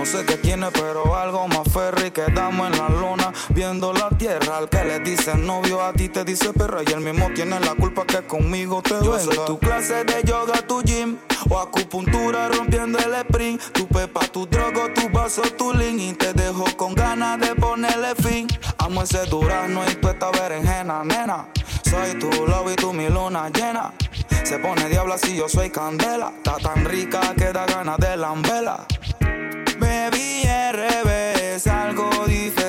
No 0.00 0.06
sé 0.06 0.24
qué 0.24 0.36
tiene, 0.36 0.68
pero 0.72 1.14
algo 1.14 1.46
más 1.48 1.70
ferry. 1.72 2.10
Quedamos 2.10 2.70
en 2.70 2.78
la 2.78 2.88
luna, 2.88 3.32
viendo 3.50 3.92
la 3.92 4.08
tierra. 4.08 4.56
Al 4.56 4.68
que 4.70 4.82
le 4.82 5.00
dice 5.00 5.34
novio, 5.34 5.82
a 5.82 5.92
ti 5.92 6.08
te 6.08 6.24
dice 6.24 6.54
perra. 6.54 6.80
Y 6.86 6.92
el 6.92 7.00
mismo 7.00 7.28
tiene 7.34 7.60
la 7.60 7.74
culpa 7.74 8.06
que 8.06 8.22
conmigo 8.22 8.80
te 8.82 8.94
Yo 9.04 9.18
soy 9.18 9.36
tu 9.46 9.58
clase 9.58 10.04
de 10.04 10.22
yoga, 10.24 10.62
tu 10.66 10.82
gym. 10.82 11.18
O 11.50 11.58
acupuntura 11.58 12.48
rompiendo 12.48 12.98
el 12.98 13.12
sprint. 13.12 13.60
Tu 13.72 13.86
pepa, 13.88 14.20
tu 14.20 14.46
drogo, 14.46 14.90
tu 14.94 15.10
vaso, 15.10 15.42
tu 15.58 15.74
link. 15.74 16.00
Y 16.00 16.12
te 16.14 16.32
dejo 16.32 16.64
con 16.78 16.94
ganas 16.94 17.38
de 17.38 17.54
ponerle 17.54 18.14
fin. 18.14 18.48
Amo 18.78 19.02
ese 19.02 19.26
durazno 19.26 19.82
y 19.90 19.94
tú 19.96 20.08
esta 20.08 20.30
berenjena, 20.30 21.04
nena. 21.04 21.48
Soy 21.90 22.14
tu 22.20 22.30
love 22.46 22.72
y 22.72 22.76
tú 22.76 22.92
mi 22.92 23.08
luna 23.08 23.50
llena. 23.50 23.92
Se 24.44 24.60
pone 24.60 24.88
diabla 24.88 25.18
si 25.18 25.34
yo 25.34 25.48
soy 25.48 25.70
candela. 25.70 26.32
Está 26.36 26.56
tan 26.58 26.84
rica 26.84 27.20
que 27.36 27.52
da 27.52 27.66
ganas 27.66 27.98
de 27.98 28.16
lambela. 28.16 28.86
Baby, 29.80 30.44
RB 30.72 31.08
es 31.56 31.66
algo 31.66 32.08
diferente. 32.28 32.59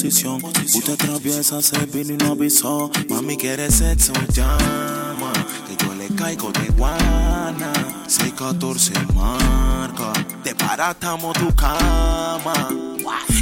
Posición. 0.00 0.42
Usted 0.42 0.94
atraviesa, 0.94 1.60
se 1.60 1.84
vino 1.86 2.14
y 2.14 2.16
no 2.16 2.32
avisó. 2.32 2.90
Mami, 3.08 3.36
quiere 3.36 3.70
sexo, 3.70 4.12
llama. 4.32 5.32
Que 5.66 5.84
yo 5.84 5.94
le 5.94 6.08
caigo 6.08 6.50
de 6.52 6.68
guana. 6.68 7.72
614 8.06 8.92
marca. 9.14 10.12
Te 10.42 10.54
paratamos 10.54 11.34
tu 11.34 11.54
cama. 11.54 12.89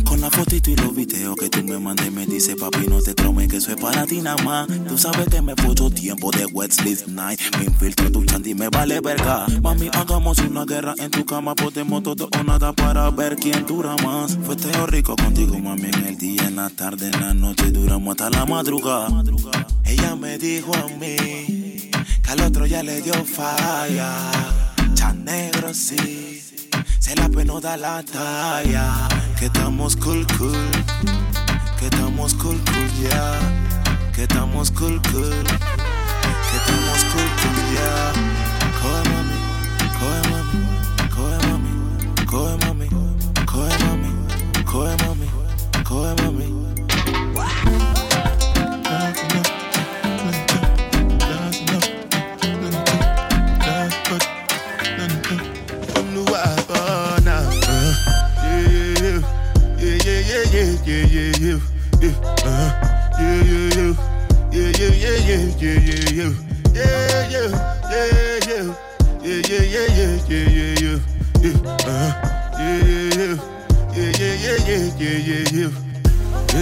Con 0.05 0.21
la 0.21 0.31
fotito 0.31 0.71
y 0.71 0.77
los 0.77 0.95
videos 0.95 1.37
que 1.37 1.49
tú 1.49 1.63
me 1.65 1.79
mandes, 1.79 2.11
me 2.13 2.27
dice 2.27 2.57
papi, 2.57 2.87
no 2.89 3.01
te 3.01 3.15
tromes 3.15 3.49
que 3.49 3.59
es 3.59 3.67
para 3.81 4.07
ti 4.07 4.21
nada 4.21 4.43
más. 4.43 4.67
Tú 4.89 4.97
sabes 4.97 5.29
que 5.29 5.43
me 5.43 5.55
puso 5.55 5.91
tiempo 5.91 6.31
de 6.31 6.47
wet 6.47 6.73
sleep 6.73 7.07
night. 7.09 7.41
Me 7.59 7.65
infiltro 7.65 8.11
tu 8.11 8.25
chanti 8.25 8.51
y 8.51 8.55
me 8.55 8.69
vale 8.69 9.01
verga. 9.01 9.47
Mami, 9.63 9.91
hagamos 9.93 10.39
una 10.39 10.65
guerra 10.65 10.95
en 10.99 11.11
tu 11.11 11.25
cama, 11.25 11.55
podemos 11.55 12.03
todo 12.03 12.29
o 12.39 12.43
nada 12.43 12.73
para 12.73 13.11
ver 13.11 13.37
quién 13.37 13.67
dura 13.67 13.95
más. 14.05 14.39
Fue 14.45 14.57
teo 14.57 14.87
rico 14.87 15.15
contigo, 15.17 15.59
mami, 15.59 15.89
en 15.93 16.07
el 16.07 16.17
día, 16.17 16.45
en 16.49 16.57
la 16.57 16.71
tarde, 16.71 17.11
en 17.13 17.21
la 17.21 17.35
noche, 17.35 17.71
duramos 17.71 18.13
hasta 18.13 18.31
la 18.31 18.47
madrugada. 18.47 19.09
Ella 19.85 20.17
me 20.17 20.39
dijo 20.39 20.73
a 20.75 20.87
mí 20.99 21.91
que 22.23 22.31
al 22.31 22.41
otro 22.43 22.67
ya 22.67 22.83
le 22.83 23.01
dio 23.03 23.15
falla. 23.25 24.31
Chan 24.95 25.25
negro, 25.25 25.73
sí. 25.75 26.48
Se 27.09 27.15
la 27.15 27.27
pena 27.31 27.59
da 27.59 27.75
la 27.75 28.03
talla. 28.03 29.09
Que 29.39 29.47
estamos 29.47 29.97
cool, 29.97 30.27
cool. 30.37 30.53
Que 31.79 31.87
estamos 31.87 32.35
cool, 32.35 32.61
cool, 32.67 32.89
ya. 33.01 33.39
Que 34.13 34.25
estamos 34.25 34.71
cool, 34.71 35.01
cool. 35.11 35.45
Que 36.49 36.57
estamos 36.61 37.05
cool, 37.11 37.31
cool, 37.41 37.59
ya. 37.75 38.13
Coge 38.81 39.03
mami, 39.09 39.39
coge 39.99 40.21
mami, 40.29 40.59
coge 41.15 41.39
mami, 41.47 41.73
coge 42.27 42.55
mami, 42.67 42.89
coge 43.47 43.75
mami, 43.85 44.11
coge 44.67 44.95
mami, 45.03 45.29
coge 45.85 46.13
mami. 46.23 46.48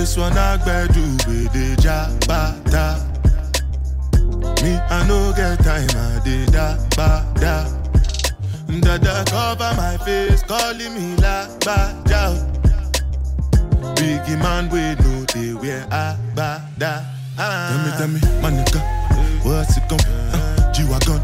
This 0.07 0.17
one 0.19 0.37
I 0.39 0.57
better 0.59 0.93
do 0.93 1.03
with 1.27 1.53
the 1.53 1.75
jabata. 1.81 3.03
Me, 4.63 4.73
I 4.75 5.07
no 5.09 5.33
get 5.35 5.59
time, 5.65 5.89
I 5.95 6.21
did 6.25 6.53
da 6.53 6.77
ba 6.97 7.25
da. 7.35 7.65
Dada 8.81 9.25
cover 9.29 9.75
my 9.77 9.97
face, 10.05 10.43
calling 10.43 10.95
me 10.95 11.17
la 11.17 11.49
ba 11.65 11.95
da. 12.05 12.35
Biggie 13.95 14.39
man, 14.41 14.69
we 14.71 14.95
know 15.03 15.25
they 15.25 15.55
wear 15.55 15.87
a 15.91 16.17
ba 16.35 16.63
da. 16.79 17.16
Tell 17.37 17.79
me, 17.85 17.91
tell 17.99 18.09
me, 18.09 18.21
my 18.41 18.51
nigga, 18.51 18.81
what's 19.45 19.77
it 19.77 19.87
gon' 19.91 20.01
uh, 20.01 20.73
G-Wagon, 20.73 21.21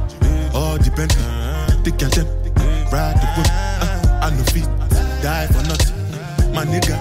all 0.52 0.76
depend. 0.76 1.10
The 1.84 1.90
girl 1.96 2.10
them, 2.10 2.26
ride 2.92 3.16
the 3.16 3.26
whip. 3.32 3.48
Uh, 3.48 4.20
I 4.20 4.28
no 4.36 4.44
feet, 4.52 4.68
die 5.22 5.46
for 5.46 5.62
nothing. 5.64 5.96
My 6.52 6.66
nigga, 6.66 6.98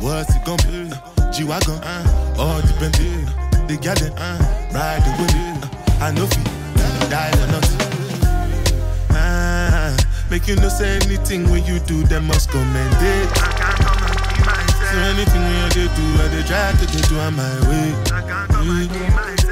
what's 0.00 0.34
it 0.34 0.42
gon' 0.46 0.56
be? 0.64 0.90
Uh, 0.90 1.30
G-Wagon, 1.32 1.82
all 2.38 2.62
depend. 2.62 2.94
The 3.68 3.76
girl 3.76 3.94
them, 3.94 4.14
ride 4.72 5.02
the 5.04 5.12
whip. 5.20 5.34
Uh, 6.00 6.04
I 6.06 6.12
no 6.12 6.26
feet, 6.26 7.10
die 7.10 7.32
for 7.32 7.46
nothing. 7.52 7.80
Ah, 9.10 9.94
make 10.30 10.48
you 10.48 10.56
no 10.56 10.70
say 10.70 10.96
anything 10.96 11.50
when 11.50 11.62
you 11.66 11.78
do, 11.80 12.04
them 12.04 12.26
must 12.26 12.48
commend 12.48 12.96
it. 13.00 13.55
So 14.96 15.02
anything 15.02 15.42
when 15.42 15.56
I 15.56 15.68
dey 15.68 15.88
do, 15.92 16.04
I 16.24 16.28
dey 16.32 16.42
try 16.48 16.72
to 16.72 16.86
dey 16.86 17.02
do 17.06 17.18
on 17.18 17.36
my 17.36 17.68
way. 17.68 17.92
Mm. 18.64 18.88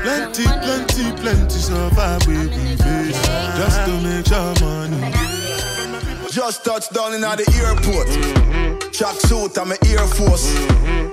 Plenty, 0.03 0.45
plenty, 0.45 1.21
plenty 1.21 1.59
survive 1.59 2.27
we 2.27 2.39
we 2.49 2.77
face 2.77 3.21
just 3.61 3.85
to 3.85 3.93
make 4.01 4.25
sure 4.25 4.55
money. 4.65 5.13
Just 6.31 6.65
touched 6.65 6.95
down 6.95 7.13
in 7.13 7.21
the 7.21 7.45
airport. 7.61 8.09
Track 8.95 9.17
suit, 9.21 9.59
I'm 9.59 9.73
a 9.73 9.77
Air 9.85 10.07
Force. 10.17 10.49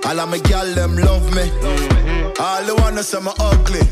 All 0.06 0.18
of 0.18 0.28
my 0.30 0.38
gal 0.38 0.64
them 0.74 0.96
love 0.96 1.28
me. 1.36 1.50
All 2.40 2.64
the 2.64 2.74
wanna 2.78 3.02
say 3.02 3.20
me 3.20 3.32
ugly. 3.38 3.84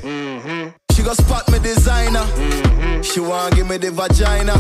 She 0.95 1.03
go 1.03 1.13
spot 1.13 1.51
me 1.53 1.59
designer. 1.59 2.25
She 3.03 3.21
wanna 3.21 3.55
give 3.55 3.69
me 3.69 3.77
the 3.77 3.91
vagina. 3.91 4.55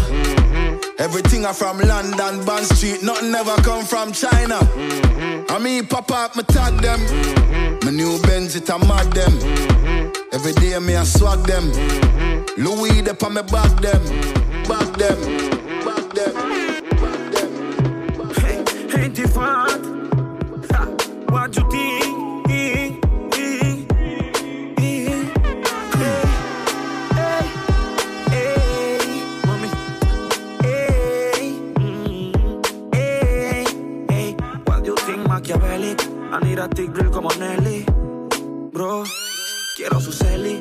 Everything 0.99 1.47
I 1.47 1.55
from 1.55 1.79
London, 1.79 2.45
Bond 2.45 2.67
Street. 2.67 3.03
Nothing 3.03 3.35
ever 3.35 3.57
come 3.63 3.87
from 3.87 4.13
China. 4.13 4.61
I 5.51 5.59
mean, 5.59 5.85
pop 5.87 6.11
up, 6.13 6.37
me 6.37 6.45
tag 6.45 6.81
them. 6.81 7.01
Mm-hmm. 7.01 7.85
My 7.85 7.91
new 7.91 8.23
Benz, 8.23 8.55
it 8.55 8.69
a 8.69 8.79
mad 8.79 9.13
them. 9.13 9.33
Mm-hmm. 9.33 10.35
Every 10.35 10.53
day 10.53 10.79
me 10.79 10.95
I 10.95 11.03
swag 11.03 11.45
them. 11.45 11.65
Mm-hmm. 11.73 12.63
Louis, 12.63 13.01
they 13.03 13.11
on 13.11 13.35
me 13.35 13.43
back 13.43 13.81
them. 13.81 14.03
Back 14.69 14.97
them. 14.97 15.19
Back 15.85 16.15
them. 16.15 16.61
Ain't 18.97 19.19
it 19.19 19.29
fun? 19.31 20.11
Ha, 20.71 20.85
What 21.31 21.57
you 21.57 21.69
think? 21.69 21.81
Hey, 21.81 21.99
hey, 21.99 22.15
hey. 22.15 22.20
Tira 35.41 36.69
tic 36.69 36.93
grill 36.93 37.11
como 37.11 37.29
Nelly. 37.39 37.85
Bro, 38.73 39.05
quiero 39.77 40.01
su 40.01 40.13
celi. 40.13 40.61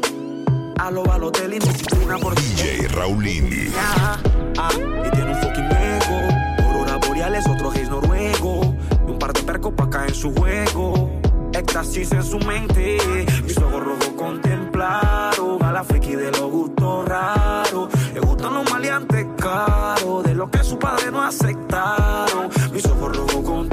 A 0.78 0.90
lo 0.92 1.04
Balotelli, 1.04 1.60
disciplina 1.60 2.18
por 2.18 2.36
DJ 2.36 2.88
Raulín. 2.90 3.74
Ah, 3.78 4.18
ah, 4.58 4.70
y 4.74 5.10
tiene 5.12 5.32
un 5.32 5.42
fucking 5.42 5.66
ego. 5.66 6.64
Aurora 6.64 6.98
boreales, 7.06 7.46
otro 7.48 7.72
gays 7.72 7.90
noruego. 7.90 8.76
Y 9.08 9.12
un 9.12 9.20
par 9.20 9.34
de 9.34 9.44
percos 9.44 9.74
pa' 9.74 9.90
caer 9.90 10.10
en 10.10 10.16
su 10.16 10.34
juego. 10.34 11.20
Éxtasis 11.54 12.12
en 12.14 12.24
su 12.24 12.40
mente. 12.40 12.98
Mis 13.44 13.58
ojos 13.58 13.84
rojos 13.84 14.12
contemplaron 14.16 15.62
a 15.64 15.74
la 15.74 15.84
friki 15.84 16.16
de 16.16 16.32
los 16.32 16.50
gustos 16.50 17.06
raros. 17.06 17.90
Le 18.14 18.20
gustan 18.22 18.54
los 18.54 18.72
maleantes 18.72 19.26
caros, 19.38 20.24
de 20.24 20.34
lo 20.36 20.50
que 20.50 20.64
su 20.64 20.80
padre 20.80 21.12
no 21.12 21.22
aceptaron. 21.22 22.50
Mis 22.72 22.86
ojos 22.86 23.18
rojos 23.18 23.44
contemplaron 23.44 23.69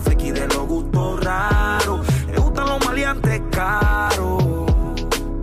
la 0.00 0.10
friki 0.10 0.30
de 0.30 0.46
los 0.48 0.66
gustos 0.66 1.24
raros. 1.24 2.06
Le 2.26 2.38
gustan 2.38 2.66
los 2.66 2.84
maleantes 2.86 3.42
caros. 3.50 4.42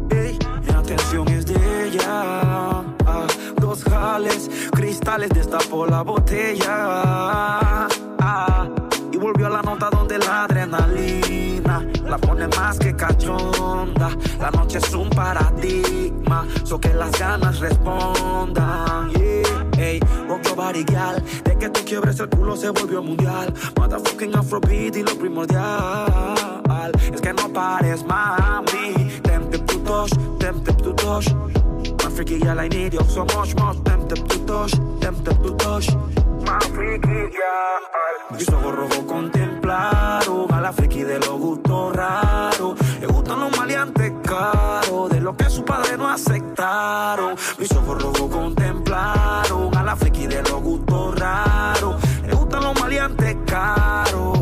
Ey, 0.10 0.39
mi 0.64 0.74
atención 0.74 1.28
es 1.28 1.45
de 1.45 1.88
ella. 1.88 2.84
Ah, 3.05 3.28
dos 3.60 3.84
jales, 3.84 4.49
cristales, 4.72 5.30
destapó 5.30 5.86
la 5.86 6.01
botella. 6.01 7.88
Ah, 8.20 8.68
y 9.12 9.18
volvió 9.18 9.47
a 9.47 9.49
la 9.49 9.62
nota 9.62 9.89
adrenalina 10.28 11.86
la 12.05 12.17
pone 12.17 12.47
más 12.47 12.80
que 12.80 12.95
cachonda. 12.95 14.09
La 14.39 14.51
noche 14.51 14.78
es 14.78 14.93
un 14.93 15.09
paradigma, 15.09 16.45
so 16.63 16.80
que 16.80 16.93
las 16.93 17.11
ganas 17.19 17.59
respondan. 17.59 19.11
Yeah, 19.11 19.67
ey, 19.78 19.99
rock 20.28 20.55
body, 20.55 20.84
gal. 20.84 21.23
De 21.43 21.57
que 21.57 21.69
tú 21.69 21.82
quiebres 21.86 22.19
el 22.19 22.30
culo 22.30 22.55
se 22.55 22.69
volvió 22.69 23.01
mundial. 23.01 23.53
Motherfucking 23.78 24.36
Afrobeat 24.36 24.95
y 24.95 25.03
lo 25.03 25.17
primordial 25.17 26.57
es 27.13 27.21
que 27.21 27.34
no 27.34 27.49
pares, 27.49 28.05
mami. 28.05 29.21
Tempted 29.23 29.65
to 29.65 29.80
touch, 29.80 30.11
tempted 30.39 30.78
to 30.78 30.93
touch. 30.93 31.28
My 32.03 32.09
freaky 32.09 32.39
girl, 32.39 32.59
I 32.59 32.67
need 32.67 32.93
you 32.93 33.03
so 33.07 33.25
much, 33.36 33.55
much. 33.55 33.84
Tempted 33.84 34.28
to 34.28 34.39
touch, 34.45 34.71
tempted 34.99 35.43
to 35.43 35.55
touch. 35.57 35.88
My 36.45 36.59
freaky 36.73 37.30
girl. 37.36 37.78
Mis 38.32 38.47
ojos 38.49 38.75
rojos 38.75 39.05
contemplaron 39.68 40.53
a 40.53 40.61
la 40.61 40.72
friki 40.72 41.03
de 41.03 41.20
los 41.20 41.39
gustos 41.39 41.93
raros. 41.93 42.80
Le 43.01 43.07
gustan 43.07 43.39
los 43.41 43.57
maleantes 43.57 44.13
caros, 44.24 45.09
de 45.09 45.20
lo 45.20 45.36
que 45.36 45.49
su 45.49 45.65
padre 45.65 45.97
no 45.97 46.09
aceptaron. 46.09 47.36
Mis 47.59 47.72
ojos 47.74 48.01
rojos 48.01 48.30
contemplaron 48.32 49.76
a 49.76 49.84
la 49.84 49.95
friki 49.95 50.28
de 50.28 50.41
los 50.43 50.61
gustos 50.61 51.20
raros. 51.20 51.95
Le 52.26 52.34
gustan 52.34 52.63
los 52.63 52.80
maleantes 52.80 53.36
caros. 53.45 54.39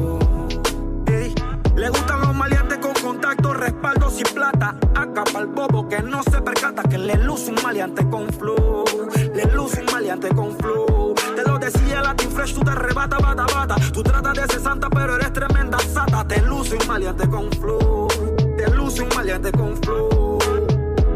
Le 1.76 1.90
gustan 1.90 2.22
los 2.22 2.36
maleantes 2.36 2.78
con 2.78 2.94
contacto, 2.94 3.54
respaldo 3.54 4.10
sin 4.10 4.28
plata. 4.34 4.76
Acá 4.96 5.24
el 5.40 5.48
bobo 5.48 5.90
que 5.90 6.02
no 6.02 6.24
se 6.24 6.42
percata 6.42 6.84
que 6.84 6.98
le 6.98 7.16
luce 7.16 7.52
un 7.52 7.62
maleante 7.64 8.08
con 8.10 8.30
flow. 8.30 8.86
Le 9.34 9.46
luce 9.46 9.82
un 9.82 9.92
maleante 9.92 10.30
con 10.30 10.56
flow. 10.58 11.05
Decía 11.66 12.00
Latin 12.00 12.30
Fresh, 12.30 12.54
tú 12.54 12.62
te 12.62 12.70
arrebata, 12.70 13.18
bata, 13.18 13.44
bata. 13.52 13.76
Tú 13.92 14.04
tratas 14.04 14.36
de 14.36 14.46
ser 14.54 14.62
santa, 14.62 14.88
pero 14.88 15.16
eres 15.16 15.34
tremenda 15.34 15.80
sata. 15.80 16.24
Te 16.28 16.40
luce 16.44 16.76
un 16.76 16.88
maleante 16.88 17.28
con 17.28 17.52
flow. 17.54 18.08
Te 18.56 18.70
luce 18.70 19.02
un 19.02 19.10
maleante 19.16 19.52
con 19.52 19.76
flow. 19.78 20.38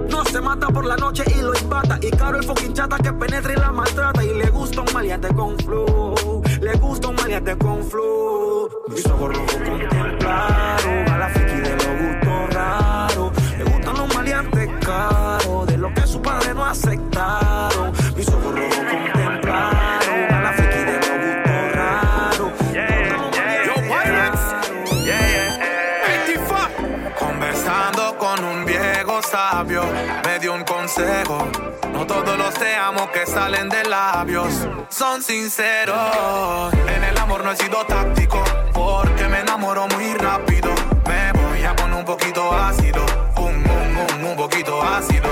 No 0.09 0.25
se 0.25 0.41
mata 0.41 0.69
por 0.69 0.85
la 0.85 0.97
noche 0.97 1.23
y 1.37 1.41
lo 1.43 1.53
empata. 1.53 1.99
Y 2.01 2.09
caro 2.09 2.39
el 2.39 2.43
fucking 2.43 2.73
chata 2.73 2.97
que 2.97 3.13
penetra 3.13 3.53
y 3.53 3.57
la 3.57 3.71
maltrata. 3.71 4.23
Y 4.23 4.33
le 4.33 4.49
gusta 4.49 4.81
un 4.81 4.91
maleante 4.91 5.27
con 5.35 5.55
flow. 5.59 6.41
Le 6.59 6.73
gusta 6.77 7.09
un 7.09 7.15
maleante 7.17 7.55
con 7.55 7.83
flow. 7.83 8.69
Mis 8.87 9.05
ojos 9.05 9.35
rojos 9.35 9.53
contemplaron 9.53 11.09
a 11.09 11.17
la 11.19 11.29
friki 11.29 11.61
de 11.61 11.75
los 11.75 11.85
gustos 11.85 12.53
raros. 12.55 13.31
Le 13.55 13.63
gustan 13.65 13.97
los 13.97 14.15
maleantes 14.15 14.69
caros. 14.83 15.67
De 15.67 15.77
lo 15.77 15.93
que 15.93 16.07
su 16.07 16.19
padre 16.19 16.55
no 16.55 16.65
aceptaron. 16.65 17.91
Mis 18.17 18.27
ojos 18.29 18.55
rojos 18.55 18.88
No 31.93 32.07
todos 32.07 32.35
los 32.35 32.51
te 32.55 32.75
amo 32.75 33.11
que 33.11 33.27
salen 33.27 33.69
de 33.69 33.83
labios 33.83 34.67
son 34.89 35.21
sinceros. 35.21 36.73
En 36.73 37.03
el 37.03 37.15
amor 37.15 37.43
no 37.43 37.51
he 37.51 37.55
sido 37.55 37.85
táctico, 37.85 38.43
porque 38.73 39.27
me 39.27 39.41
enamoro 39.41 39.87
muy 39.89 40.15
rápido. 40.15 40.73
Me 41.07 41.31
voy 41.33 41.63
a 41.63 41.75
poner 41.75 41.95
un 41.95 42.05
poquito 42.05 42.51
ácido, 42.51 43.05
un, 43.35 43.57
un, 43.57 43.97
un, 43.97 44.25
un 44.31 44.35
poquito 44.35 44.81
ácido. 44.81 45.29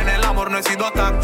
En 0.00 0.08
el 0.08 0.24
amor 0.24 0.50
no 0.50 0.56
he 0.56 0.62
sido 0.62 0.90
táctico, 0.90 1.21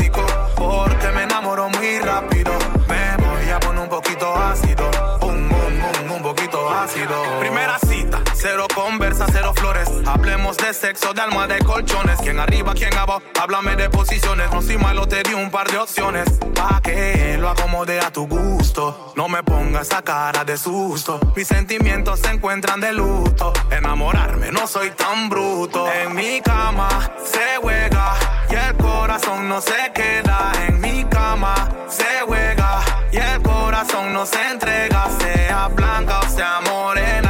Hablemos 10.06 10.56
de 10.56 10.72
sexo, 10.72 11.12
de 11.12 11.20
alma, 11.20 11.46
de 11.46 11.58
colchones. 11.58 12.18
Quién 12.20 12.38
arriba, 12.38 12.72
quién 12.74 12.96
abajo, 12.96 13.22
háblame 13.40 13.76
de 13.76 13.90
posiciones. 13.90 14.50
No 14.52 14.62
soy 14.62 14.78
malo, 14.78 15.06
te 15.06 15.22
di 15.22 15.34
un 15.34 15.50
par 15.50 15.70
de 15.70 15.78
opciones. 15.78 16.28
Pa' 16.54 16.80
que 16.82 17.36
lo 17.38 17.50
acomode 17.50 18.00
a 18.00 18.10
tu 18.10 18.26
gusto. 18.26 19.12
No 19.16 19.28
me 19.28 19.42
pongas 19.42 19.88
esa 19.88 20.02
cara 20.02 20.44
de 20.44 20.56
susto. 20.56 21.20
Mis 21.36 21.46
sentimientos 21.46 22.20
se 22.20 22.30
encuentran 22.30 22.80
de 22.80 22.92
luto. 22.92 23.52
Enamorarme, 23.70 24.50
no 24.50 24.66
soy 24.66 24.90
tan 24.90 25.28
bruto. 25.28 25.86
En 25.92 26.14
mi 26.14 26.40
cama 26.40 26.88
se 27.24 27.60
juega 27.60 28.14
y 28.50 28.54
el 28.54 28.76
corazón 28.76 29.48
no 29.48 29.60
se 29.60 29.92
queda. 29.94 30.52
En 30.68 30.80
mi 30.80 31.04
cama 31.04 31.54
se 31.88 32.22
juega 32.26 32.80
y 33.12 33.16
el 33.18 33.42
corazón 33.42 34.12
no 34.12 34.24
se 34.24 34.40
entrega. 34.50 35.06
Sea 35.18 35.68
blanca 35.68 36.20
o 36.20 36.28
sea 36.28 36.60
morena. 36.60 37.27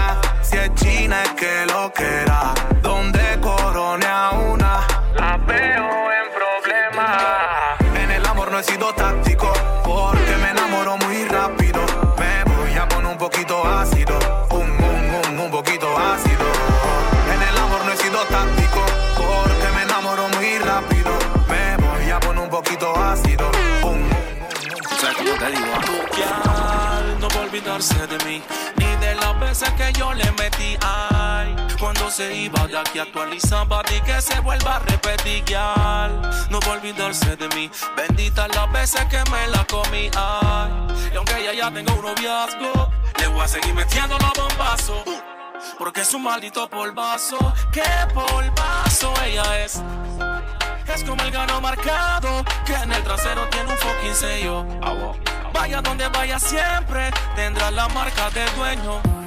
Si 1.08 1.14
es 1.14 1.22
china 1.22 1.22
es 1.22 1.32
que 1.32 1.66
lo 1.72 1.92
quiera. 1.92 2.54
Donde 2.82 3.40
corone 3.40 4.06
a 4.06 4.30
una, 4.30 4.86
la 5.14 5.36
veo 5.38 6.12
en 6.12 6.26
problemas. 6.34 7.80
En 7.94 8.10
el 8.10 8.26
amor 8.26 8.50
no 8.52 8.58
he 8.58 8.62
sido 8.62 8.92
táctico, 8.92 9.50
porque 9.84 10.36
me 10.42 10.50
enamoro 10.50 10.98
muy 10.98 11.24
rápido. 11.24 11.80
Me 12.18 12.44
voy 12.44 12.74
a 12.76 12.86
poner 12.88 13.10
un 13.12 13.18
poquito 13.18 13.66
ácido, 13.66 14.18
un, 14.50 14.70
un, 14.70 15.32
un, 15.32 15.40
un 15.40 15.50
poquito 15.50 15.86
ácido. 15.96 16.44
En 17.34 17.42
el 17.42 17.58
amor 17.58 17.84
no 17.86 17.92
he 17.92 17.96
sido 17.96 18.18
táctico, 18.24 18.80
porque 19.16 19.68
me 19.74 19.82
enamoro 19.84 20.28
muy 20.28 20.58
rápido. 20.58 21.12
Me 21.48 21.76
voy 21.86 22.10
a 22.10 22.20
poner 22.20 22.42
un 22.42 22.50
poquito 22.50 22.94
ácido, 22.96 23.50
un, 23.82 23.90
un, 23.90 24.02
un. 24.02 24.10
¿Sabes 25.00 25.16
cómo 25.16 25.32
te 25.38 25.46
digo? 25.46 25.74
No 27.20 27.28
va 27.28 27.34
a 27.34 27.44
olvidarse 27.44 28.06
de 28.06 28.24
mí, 28.24 28.42
yo 29.98 30.14
le 30.14 30.30
metí. 30.32 30.76
Ay, 30.80 31.54
cuando 31.78 32.10
se 32.10 32.34
iba 32.34 32.66
de 32.66 32.78
aquí 32.78 32.98
actualizaba 32.98 33.82
y 33.94 34.00
que 34.00 34.20
se 34.20 34.38
vuelva 34.40 34.76
a 34.76 34.78
repetir. 34.78 35.08
No 36.50 36.60
va 36.60 36.66
a 36.66 36.72
olvidarse 36.72 37.36
de 37.36 37.48
mí, 37.54 37.70
bendita 37.96 38.48
las 38.48 38.70
veces 38.72 39.04
que 39.06 39.22
me 39.30 39.46
la 39.48 39.64
comí. 39.64 40.10
Ay, 40.16 40.70
y 41.12 41.16
aunque 41.16 41.38
ella 41.38 41.52
ya 41.52 41.70
tenga 41.70 41.92
un 41.92 42.02
noviazgo, 42.02 42.90
le 43.18 43.26
voy 43.28 43.40
a 43.40 43.48
seguir 43.48 43.74
metiendo 43.74 44.16
los 44.18 44.32
bombazos. 44.32 45.02
Porque 45.78 46.00
es 46.02 46.14
un 46.14 46.22
maldito 46.22 46.68
polvazo, 46.68 47.38
qué 47.72 47.82
polvazo 48.14 49.12
ella 49.24 49.64
es. 49.64 49.82
Es 50.86 51.04
como 51.04 51.22
el 51.22 51.30
gano 51.30 51.60
marcado 51.60 52.44
que 52.64 52.74
en 52.74 52.92
el 52.92 53.02
trasero 53.02 53.46
tiene 53.48 53.70
un 53.70 53.78
fucking 53.78 54.14
sello. 54.14 54.64
Vaya 55.52 55.82
donde 55.82 56.08
vaya 56.08 56.38
siempre 56.38 57.10
tendrá 57.34 57.70
la 57.70 57.88
marca 57.88 58.30
del 58.30 58.54
dueño. 58.56 59.17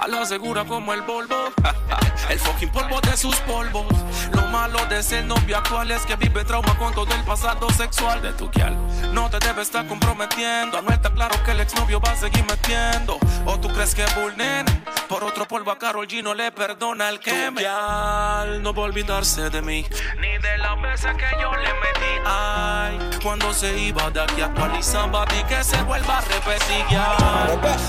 A 0.00 0.06
la 0.06 0.24
segura 0.24 0.64
como 0.64 0.94
el 0.94 1.02
Volvo. 1.02 1.52
el 2.28 2.38
fucking 2.38 2.70
polvo 2.70 3.00
de 3.00 3.16
sus 3.16 3.36
polvos. 3.40 3.86
Lo 4.32 4.42
malo 4.48 4.78
de 4.86 5.02
ser 5.02 5.24
novia 5.24 5.58
actual 5.58 5.90
es 5.90 6.06
que 6.06 6.14
vive 6.16 6.44
trauma 6.44 6.76
con 6.78 6.92
todo 6.94 7.12
el 7.14 7.24
pasado 7.24 7.68
sexual 7.70 8.22
de 8.22 8.32
tu 8.32 8.48
guial. 8.50 8.76
No 9.12 9.28
te 9.28 9.38
debe 9.40 9.62
estar 9.62 9.86
comprometiendo. 9.86 10.80
No 10.82 10.90
está 10.90 11.10
claro 11.10 11.42
que 11.44 11.50
el 11.50 11.60
exnovio 11.60 12.00
va 12.00 12.12
a 12.12 12.16
seguir 12.16 12.44
metiendo. 12.44 13.18
O 13.44 13.58
tú 13.58 13.68
crees 13.68 13.94
que 13.94 14.04
vulnen 14.20 14.66
por 15.08 15.24
otro 15.24 15.48
polvo 15.48 15.70
a 15.70 15.78
Carol 15.78 16.06
G 16.06 16.22
no 16.22 16.34
le 16.34 16.52
perdona 16.52 17.08
el 17.08 17.18
que 17.18 17.50
me. 17.50 17.62
no 17.62 18.74
va 18.74 18.82
a 18.82 18.86
olvidarse 18.86 19.48
de 19.48 19.62
mí. 19.62 19.86
Ni 20.20 20.38
de 20.38 20.58
las 20.58 20.80
veces 20.82 21.14
que 21.16 21.40
yo 21.40 21.50
le 21.56 21.72
metí. 21.74 22.22
Ay, 22.26 22.98
cuando 23.22 23.52
se 23.54 23.78
iba 23.78 24.10
de 24.10 24.20
aquí 24.20 24.42
actualizaba 24.42 25.24
y 25.38 25.42
que 25.44 25.64
se 25.64 25.80
vuelva 25.82 26.18
a 26.18 26.20
repetir. 26.20 26.84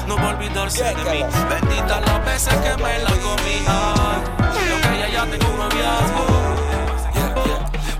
No 0.07 0.15
va 0.15 0.29
a 0.29 0.29
olvidarse 0.29 0.83
de 0.83 1.11
mí. 1.11 1.25
Bendita 1.49 1.98
las 2.01 2.25
veces 2.25 2.53
que 2.55 2.83
me 2.83 2.99
la 2.99 3.11
comí. 3.11 3.57
Ay, 3.67 4.21
y 4.67 4.71
aunque 4.71 4.89
ella 4.95 5.09
ya 5.09 5.25
tengo 5.25 5.51
un 5.51 5.57
noviazgo. 5.59 6.25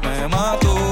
Me 0.02 0.28
mató 0.28 0.89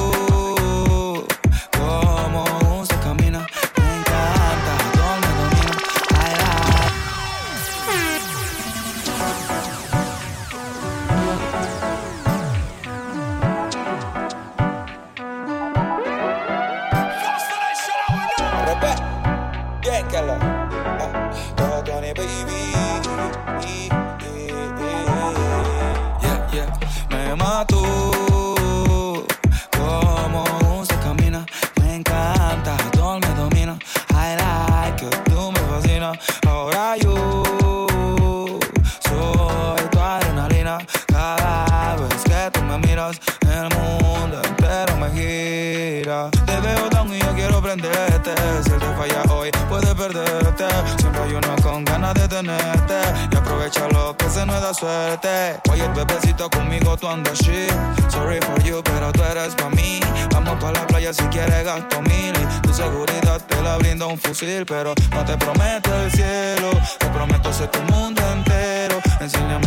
da 54.55 54.73
suerte. 54.73 55.59
Oye, 55.69 55.87
bebecito, 55.89 56.49
conmigo 56.49 56.97
tú 56.97 57.07
andas 57.07 57.39
shit. 57.39 57.71
Sorry 58.09 58.39
for 58.41 58.61
you, 58.63 58.81
pero 58.83 59.11
tú 59.11 59.21
eres 59.23 59.53
pa' 59.55 59.69
mí. 59.69 59.99
Vamos 60.31 60.55
pa' 60.61 60.71
la 60.71 60.87
playa 60.87 61.13
si 61.13 61.23
quieres 61.25 61.63
gasto 61.65 62.01
mil. 62.01 62.33
Tu 62.63 62.73
seguridad 62.73 63.41
te 63.47 63.61
la 63.61 63.77
brinda 63.77 64.05
un 64.07 64.17
fusil. 64.17 64.65
Pero 64.65 64.93
no 65.11 65.25
te 65.25 65.37
prometo 65.37 65.93
el 66.03 66.11
cielo. 66.11 66.71
Te 66.97 67.07
prometo 67.07 67.51
ser 67.53 67.69
tu 67.69 67.81
mundo 67.93 68.21
entero. 68.31 68.99
Enséñame 69.19 69.66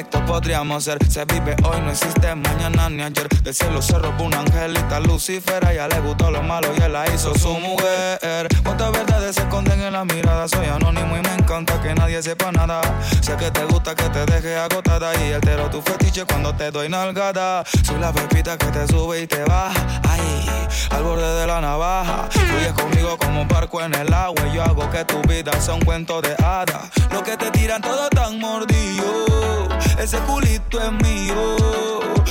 infierno 0.00 0.10
perfecto 0.10 0.24
podríamos 0.26 0.84
ser. 0.84 0.98
Se 1.10 1.24
vive 1.24 1.56
hoy, 1.64 1.80
no 1.80 1.90
existe 1.90 2.34
mañana 2.34 2.88
ni 2.88 3.02
ayer. 3.02 3.28
Del 3.42 3.54
cielo 3.54 3.82
se 3.82 3.98
robó 3.98 4.24
una 4.24 4.40
angelita 4.40 5.00
Lucifer. 5.00 5.64
A 5.64 5.72
ella 5.72 5.88
le 5.88 6.00
gustó 6.00 6.30
lo 6.30 6.42
malo 6.42 6.68
y 6.76 6.82
él 6.82 6.92
la 6.92 7.04
hizo 7.12 7.34
su 7.34 7.52
mujer. 7.58 8.48
Cuántas 8.62 8.92
verdades 8.92 9.34
se 9.34 9.42
esconden 9.42 9.80
en 9.80 9.92
la 9.92 10.04
mirada. 10.04 10.48
Soy 10.48 10.66
anónimo 10.66 11.16
y 11.16 11.20
me 11.20 11.34
encanta 11.34 11.80
que 11.80 11.94
nadie 11.94 12.22
sepa 12.22 12.52
nada. 12.52 12.80
Sé 13.20 13.36
que 13.36 13.50
te 13.50 13.64
gusta 13.64 13.94
que 13.94 14.08
te 14.10 14.24
deje 14.26 14.56
agotada. 14.56 15.12
Y 15.24 15.32
altero 15.32 15.68
tu 15.70 15.82
fetiche 15.82 16.24
cuando 16.24 16.54
te 16.54 16.70
doy 16.70 16.88
nalgada. 16.88 17.64
Soy 17.82 17.98
la 17.98 18.12
pepita 18.12 18.56
que 18.56 18.66
te 18.66 18.86
sube 18.86 19.22
y 19.22 19.26
te 19.26 19.44
baja. 19.44 20.00
Ay, 20.08 20.48
al 20.90 21.02
borde 21.02 21.40
de 21.40 21.46
la 21.46 21.60
navaja. 21.60 22.28
Fluyes 22.30 22.72
conmigo 22.72 23.16
como 23.18 23.42
un 23.42 23.48
barco 23.48 23.82
en 23.82 23.94
el 23.94 24.12
agua. 24.12 24.46
Y 24.50 24.56
yo 24.56 24.62
hago 24.62 24.88
que 24.90 25.04
tu 25.04 25.20
vida 25.22 25.52
sea 25.60 25.74
un 25.74 25.82
cuento 25.82 26.20
de 26.20 26.34
hadas. 26.42 26.90
Lo 27.12 27.22
que 27.22 27.36
te 27.36 27.50
tiran 27.50 27.82
todo 27.82 28.08
tan 28.10 28.38
mordido. 28.38 29.60
Ese 29.98 30.18
culito 30.20 30.80
es 30.80 30.92
mío. 30.92 31.56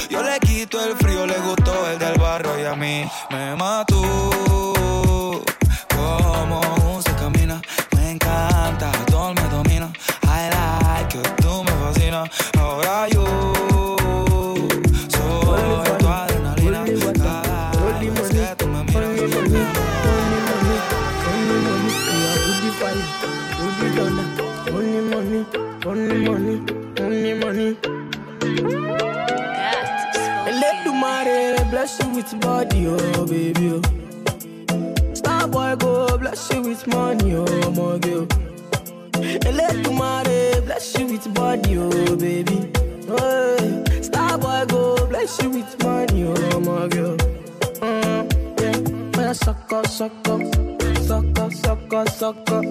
Yo 0.09 0.23
le 0.23 0.39
quito 0.39 0.83
el 0.83 0.95
frío, 0.97 1.25
le 1.25 1.37
gustó 1.39 1.87
el 1.89 1.99
del 1.99 2.17
barrio 2.17 2.59
y 2.59 2.65
a 2.65 2.75
mí 2.75 3.09
me 3.29 3.55
mató. 3.55 4.01
Como 5.95 6.97
usted 6.97 7.15
camina, 7.17 7.61
me 7.95 8.11
encanta, 8.11 8.91
todo 9.07 9.33
me 9.33 9.43
domina. 9.49 9.91
I 10.23 10.49
like 10.49 11.15
you, 11.15 11.21
tú 11.41 11.63
me 11.63 11.71
fascinas. 11.71 12.29
Ahora 12.57 13.07
yo 13.09 13.25
soy 15.09 15.97
tu 15.99 16.07
adrenalina. 16.07 16.85
Cada 17.13 17.71
vez 17.71 18.29
que 18.29 18.55
tú 18.57 18.67
me 18.67 18.83
miras, 18.83 19.09
Only 24.71 25.01
money, 25.01 25.45
only 25.85 26.29
money, 26.29 26.78
money. 27.01 27.77
And 30.47 30.59
let 30.59 30.83
the 30.83 30.91
money 30.91 31.69
bless 31.69 31.99
you 32.01 32.09
with 32.09 32.39
body, 32.41 32.87
oh 32.87 33.25
baby. 33.25 33.71
Oh. 33.71 33.81
Star 35.13 35.47
boy 35.47 35.75
go 35.77 36.17
bless 36.17 36.51
you 36.51 36.61
with 36.61 36.85
money, 36.87 37.35
oh 37.35 37.71
my 37.71 37.97
girl. 37.99 38.27
And 39.15 39.55
let 39.57 39.83
the 39.83 39.91
money 39.91 40.61
bless 40.65 40.97
you 40.97 41.05
with 41.07 41.33
body, 41.33 41.77
oh 41.77 42.15
baby. 42.17 42.71
Oh. 43.07 43.83
Star 44.01 44.37
boy 44.37 44.65
go 44.67 45.07
bless 45.07 45.41
you 45.41 45.49
with 45.51 45.83
money, 45.83 46.23
oh 46.27 46.59
my 46.59 46.87
girl. 46.89 47.17
Mm, 47.79 48.61
yeah. 48.61 49.29
Oh, 49.29 49.33
suck 49.33 49.71
up, 49.73 49.87
suck 49.87 50.11
up, 50.27 50.41
suck 51.03 51.39
up, 51.39 51.53
suck 51.53 51.93
up, 51.93 52.09
suck 52.09 52.49
up, 52.51 52.65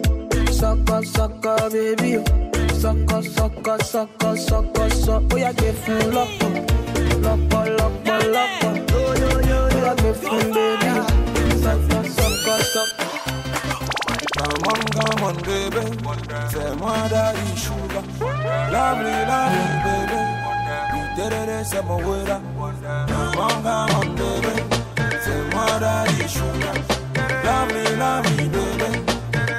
suck 0.53 0.91
up, 0.91 1.05
suck 1.05 1.47
up, 1.47 1.73
baby. 1.73 2.17
oh 2.19 2.48
sọkọ 2.83 3.19
sọkọ 3.37 3.75
sọkọ 3.93 4.29
sọkọ 4.49 4.85
sọ 5.05 5.15
ó 5.33 5.37
yá 5.45 5.51
gbé 5.59 5.69
fún 5.83 6.01
lọ́pọ̀ 6.15 6.51
lọ́pọ̀ 7.25 7.63
lọ́pọ̀ 7.79 8.17
lọ́pọ̀ 8.35 8.71
ó 8.99 9.81
yá 9.87 9.93
gbé 10.01 10.11
fún 10.23 10.45
bébí 10.55 10.91
sọkọ 11.63 11.99
sọkọ 12.17 12.55
sọkọ. 12.75 13.05
Come 14.39 14.67
on, 14.71 14.81
come 14.95 15.25
on, 15.29 15.37
baby. 15.47 15.83
Say 16.53 16.71
moi, 16.81 17.09
daddy, 17.13 17.45
sugar. 17.63 18.05
Lovely, 18.75 19.17
lovely, 19.31 19.65
baby. 19.85 20.19
You 20.95 21.03
did 21.17 21.33
it, 21.33 21.67
c'est 21.67 21.83
mon 21.85 21.99
weather. 22.07 22.41
Come 23.09 23.39
on, 23.45 23.55
come 23.67 23.97
on, 23.99 24.09
baby. 24.19 24.55
Say 25.25 25.41
moi, 25.53 25.79
daddy, 25.83 26.29
sugar. 26.35 26.75
Lovely, 27.47 27.85
lovely, 28.03 28.49
baby. 28.55 28.89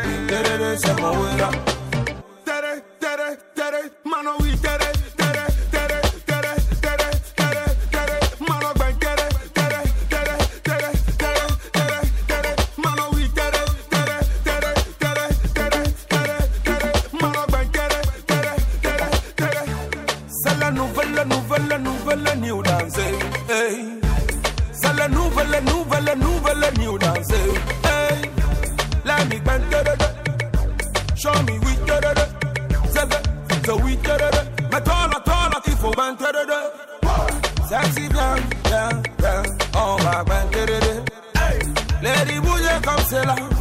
You 0.07 0.17
did 0.29 0.61
it, 0.61 0.79
c'est 0.79 0.95
mon 1.01 1.11
weather. 1.19 1.51
títeres, 3.69 3.91
mano 4.03 4.35
títeres. 4.37 5.08
so 33.69 33.75
we 33.85 33.95
terere. 33.97 34.41
Me 34.71 34.79
tola 34.87 35.19
tola 35.29 35.57
tifo 35.65 35.91
ban 35.97 36.17
terere. 36.17 36.59
Sexy 37.69 38.07
down, 38.09 38.39
down, 38.63 39.03
down, 39.23 39.45
on 39.75 39.97
va 40.03 40.23
ban 40.29 40.45
terere. 40.53 40.93
Lady 42.01 42.39
Bouye 42.39 42.73
comme 42.83 43.03
c'est 43.09 43.25
là. 43.25 43.58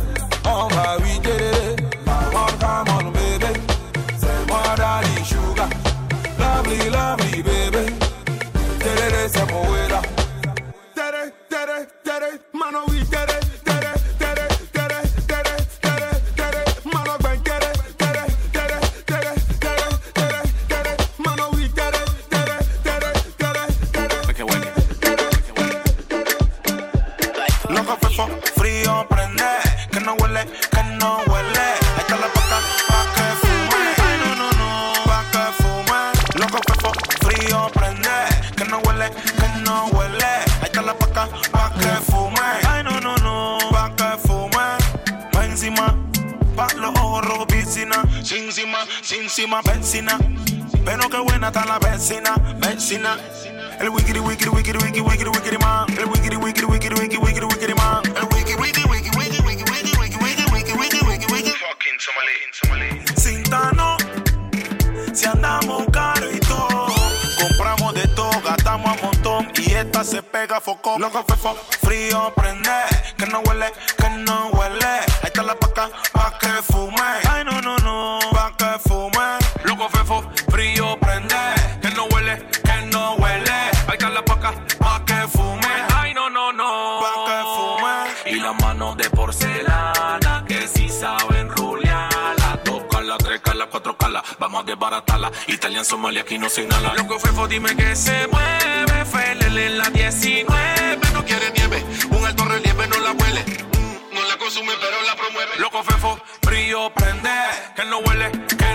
vamos 94.64 95.02
a. 95.08 95.30
Italian 95.46 95.84
Somalia 95.84 96.22
aquí 96.22 96.38
no 96.38 96.48
se 96.48 96.62
inhala. 96.62 96.94
Loco 96.94 97.18
Fefo, 97.18 97.46
dime 97.48 97.74
que 97.76 97.94
se 97.94 98.26
mueve. 98.28 99.04
Felele 99.04 99.66
en 99.66 99.78
la 99.78 99.90
19. 99.90 100.98
No 101.12 101.24
quiere 101.24 101.50
nieve, 101.52 101.84
un 102.10 102.24
alto 102.24 102.44
relieve 102.44 102.86
no 102.88 102.98
la 103.00 103.12
huele. 103.12 103.42
Mm, 103.42 104.14
no 104.14 104.22
la 104.28 104.36
consume, 104.38 104.72
pero 104.80 104.96
la 105.06 105.14
promueve. 105.16 105.58
Loco 105.58 105.82
Fefo, 105.82 106.20
frío 106.42 106.90
prende. 106.94 107.30
Que 107.76 107.84
no 107.84 107.98
huele, 107.98 108.30
que 108.58 108.67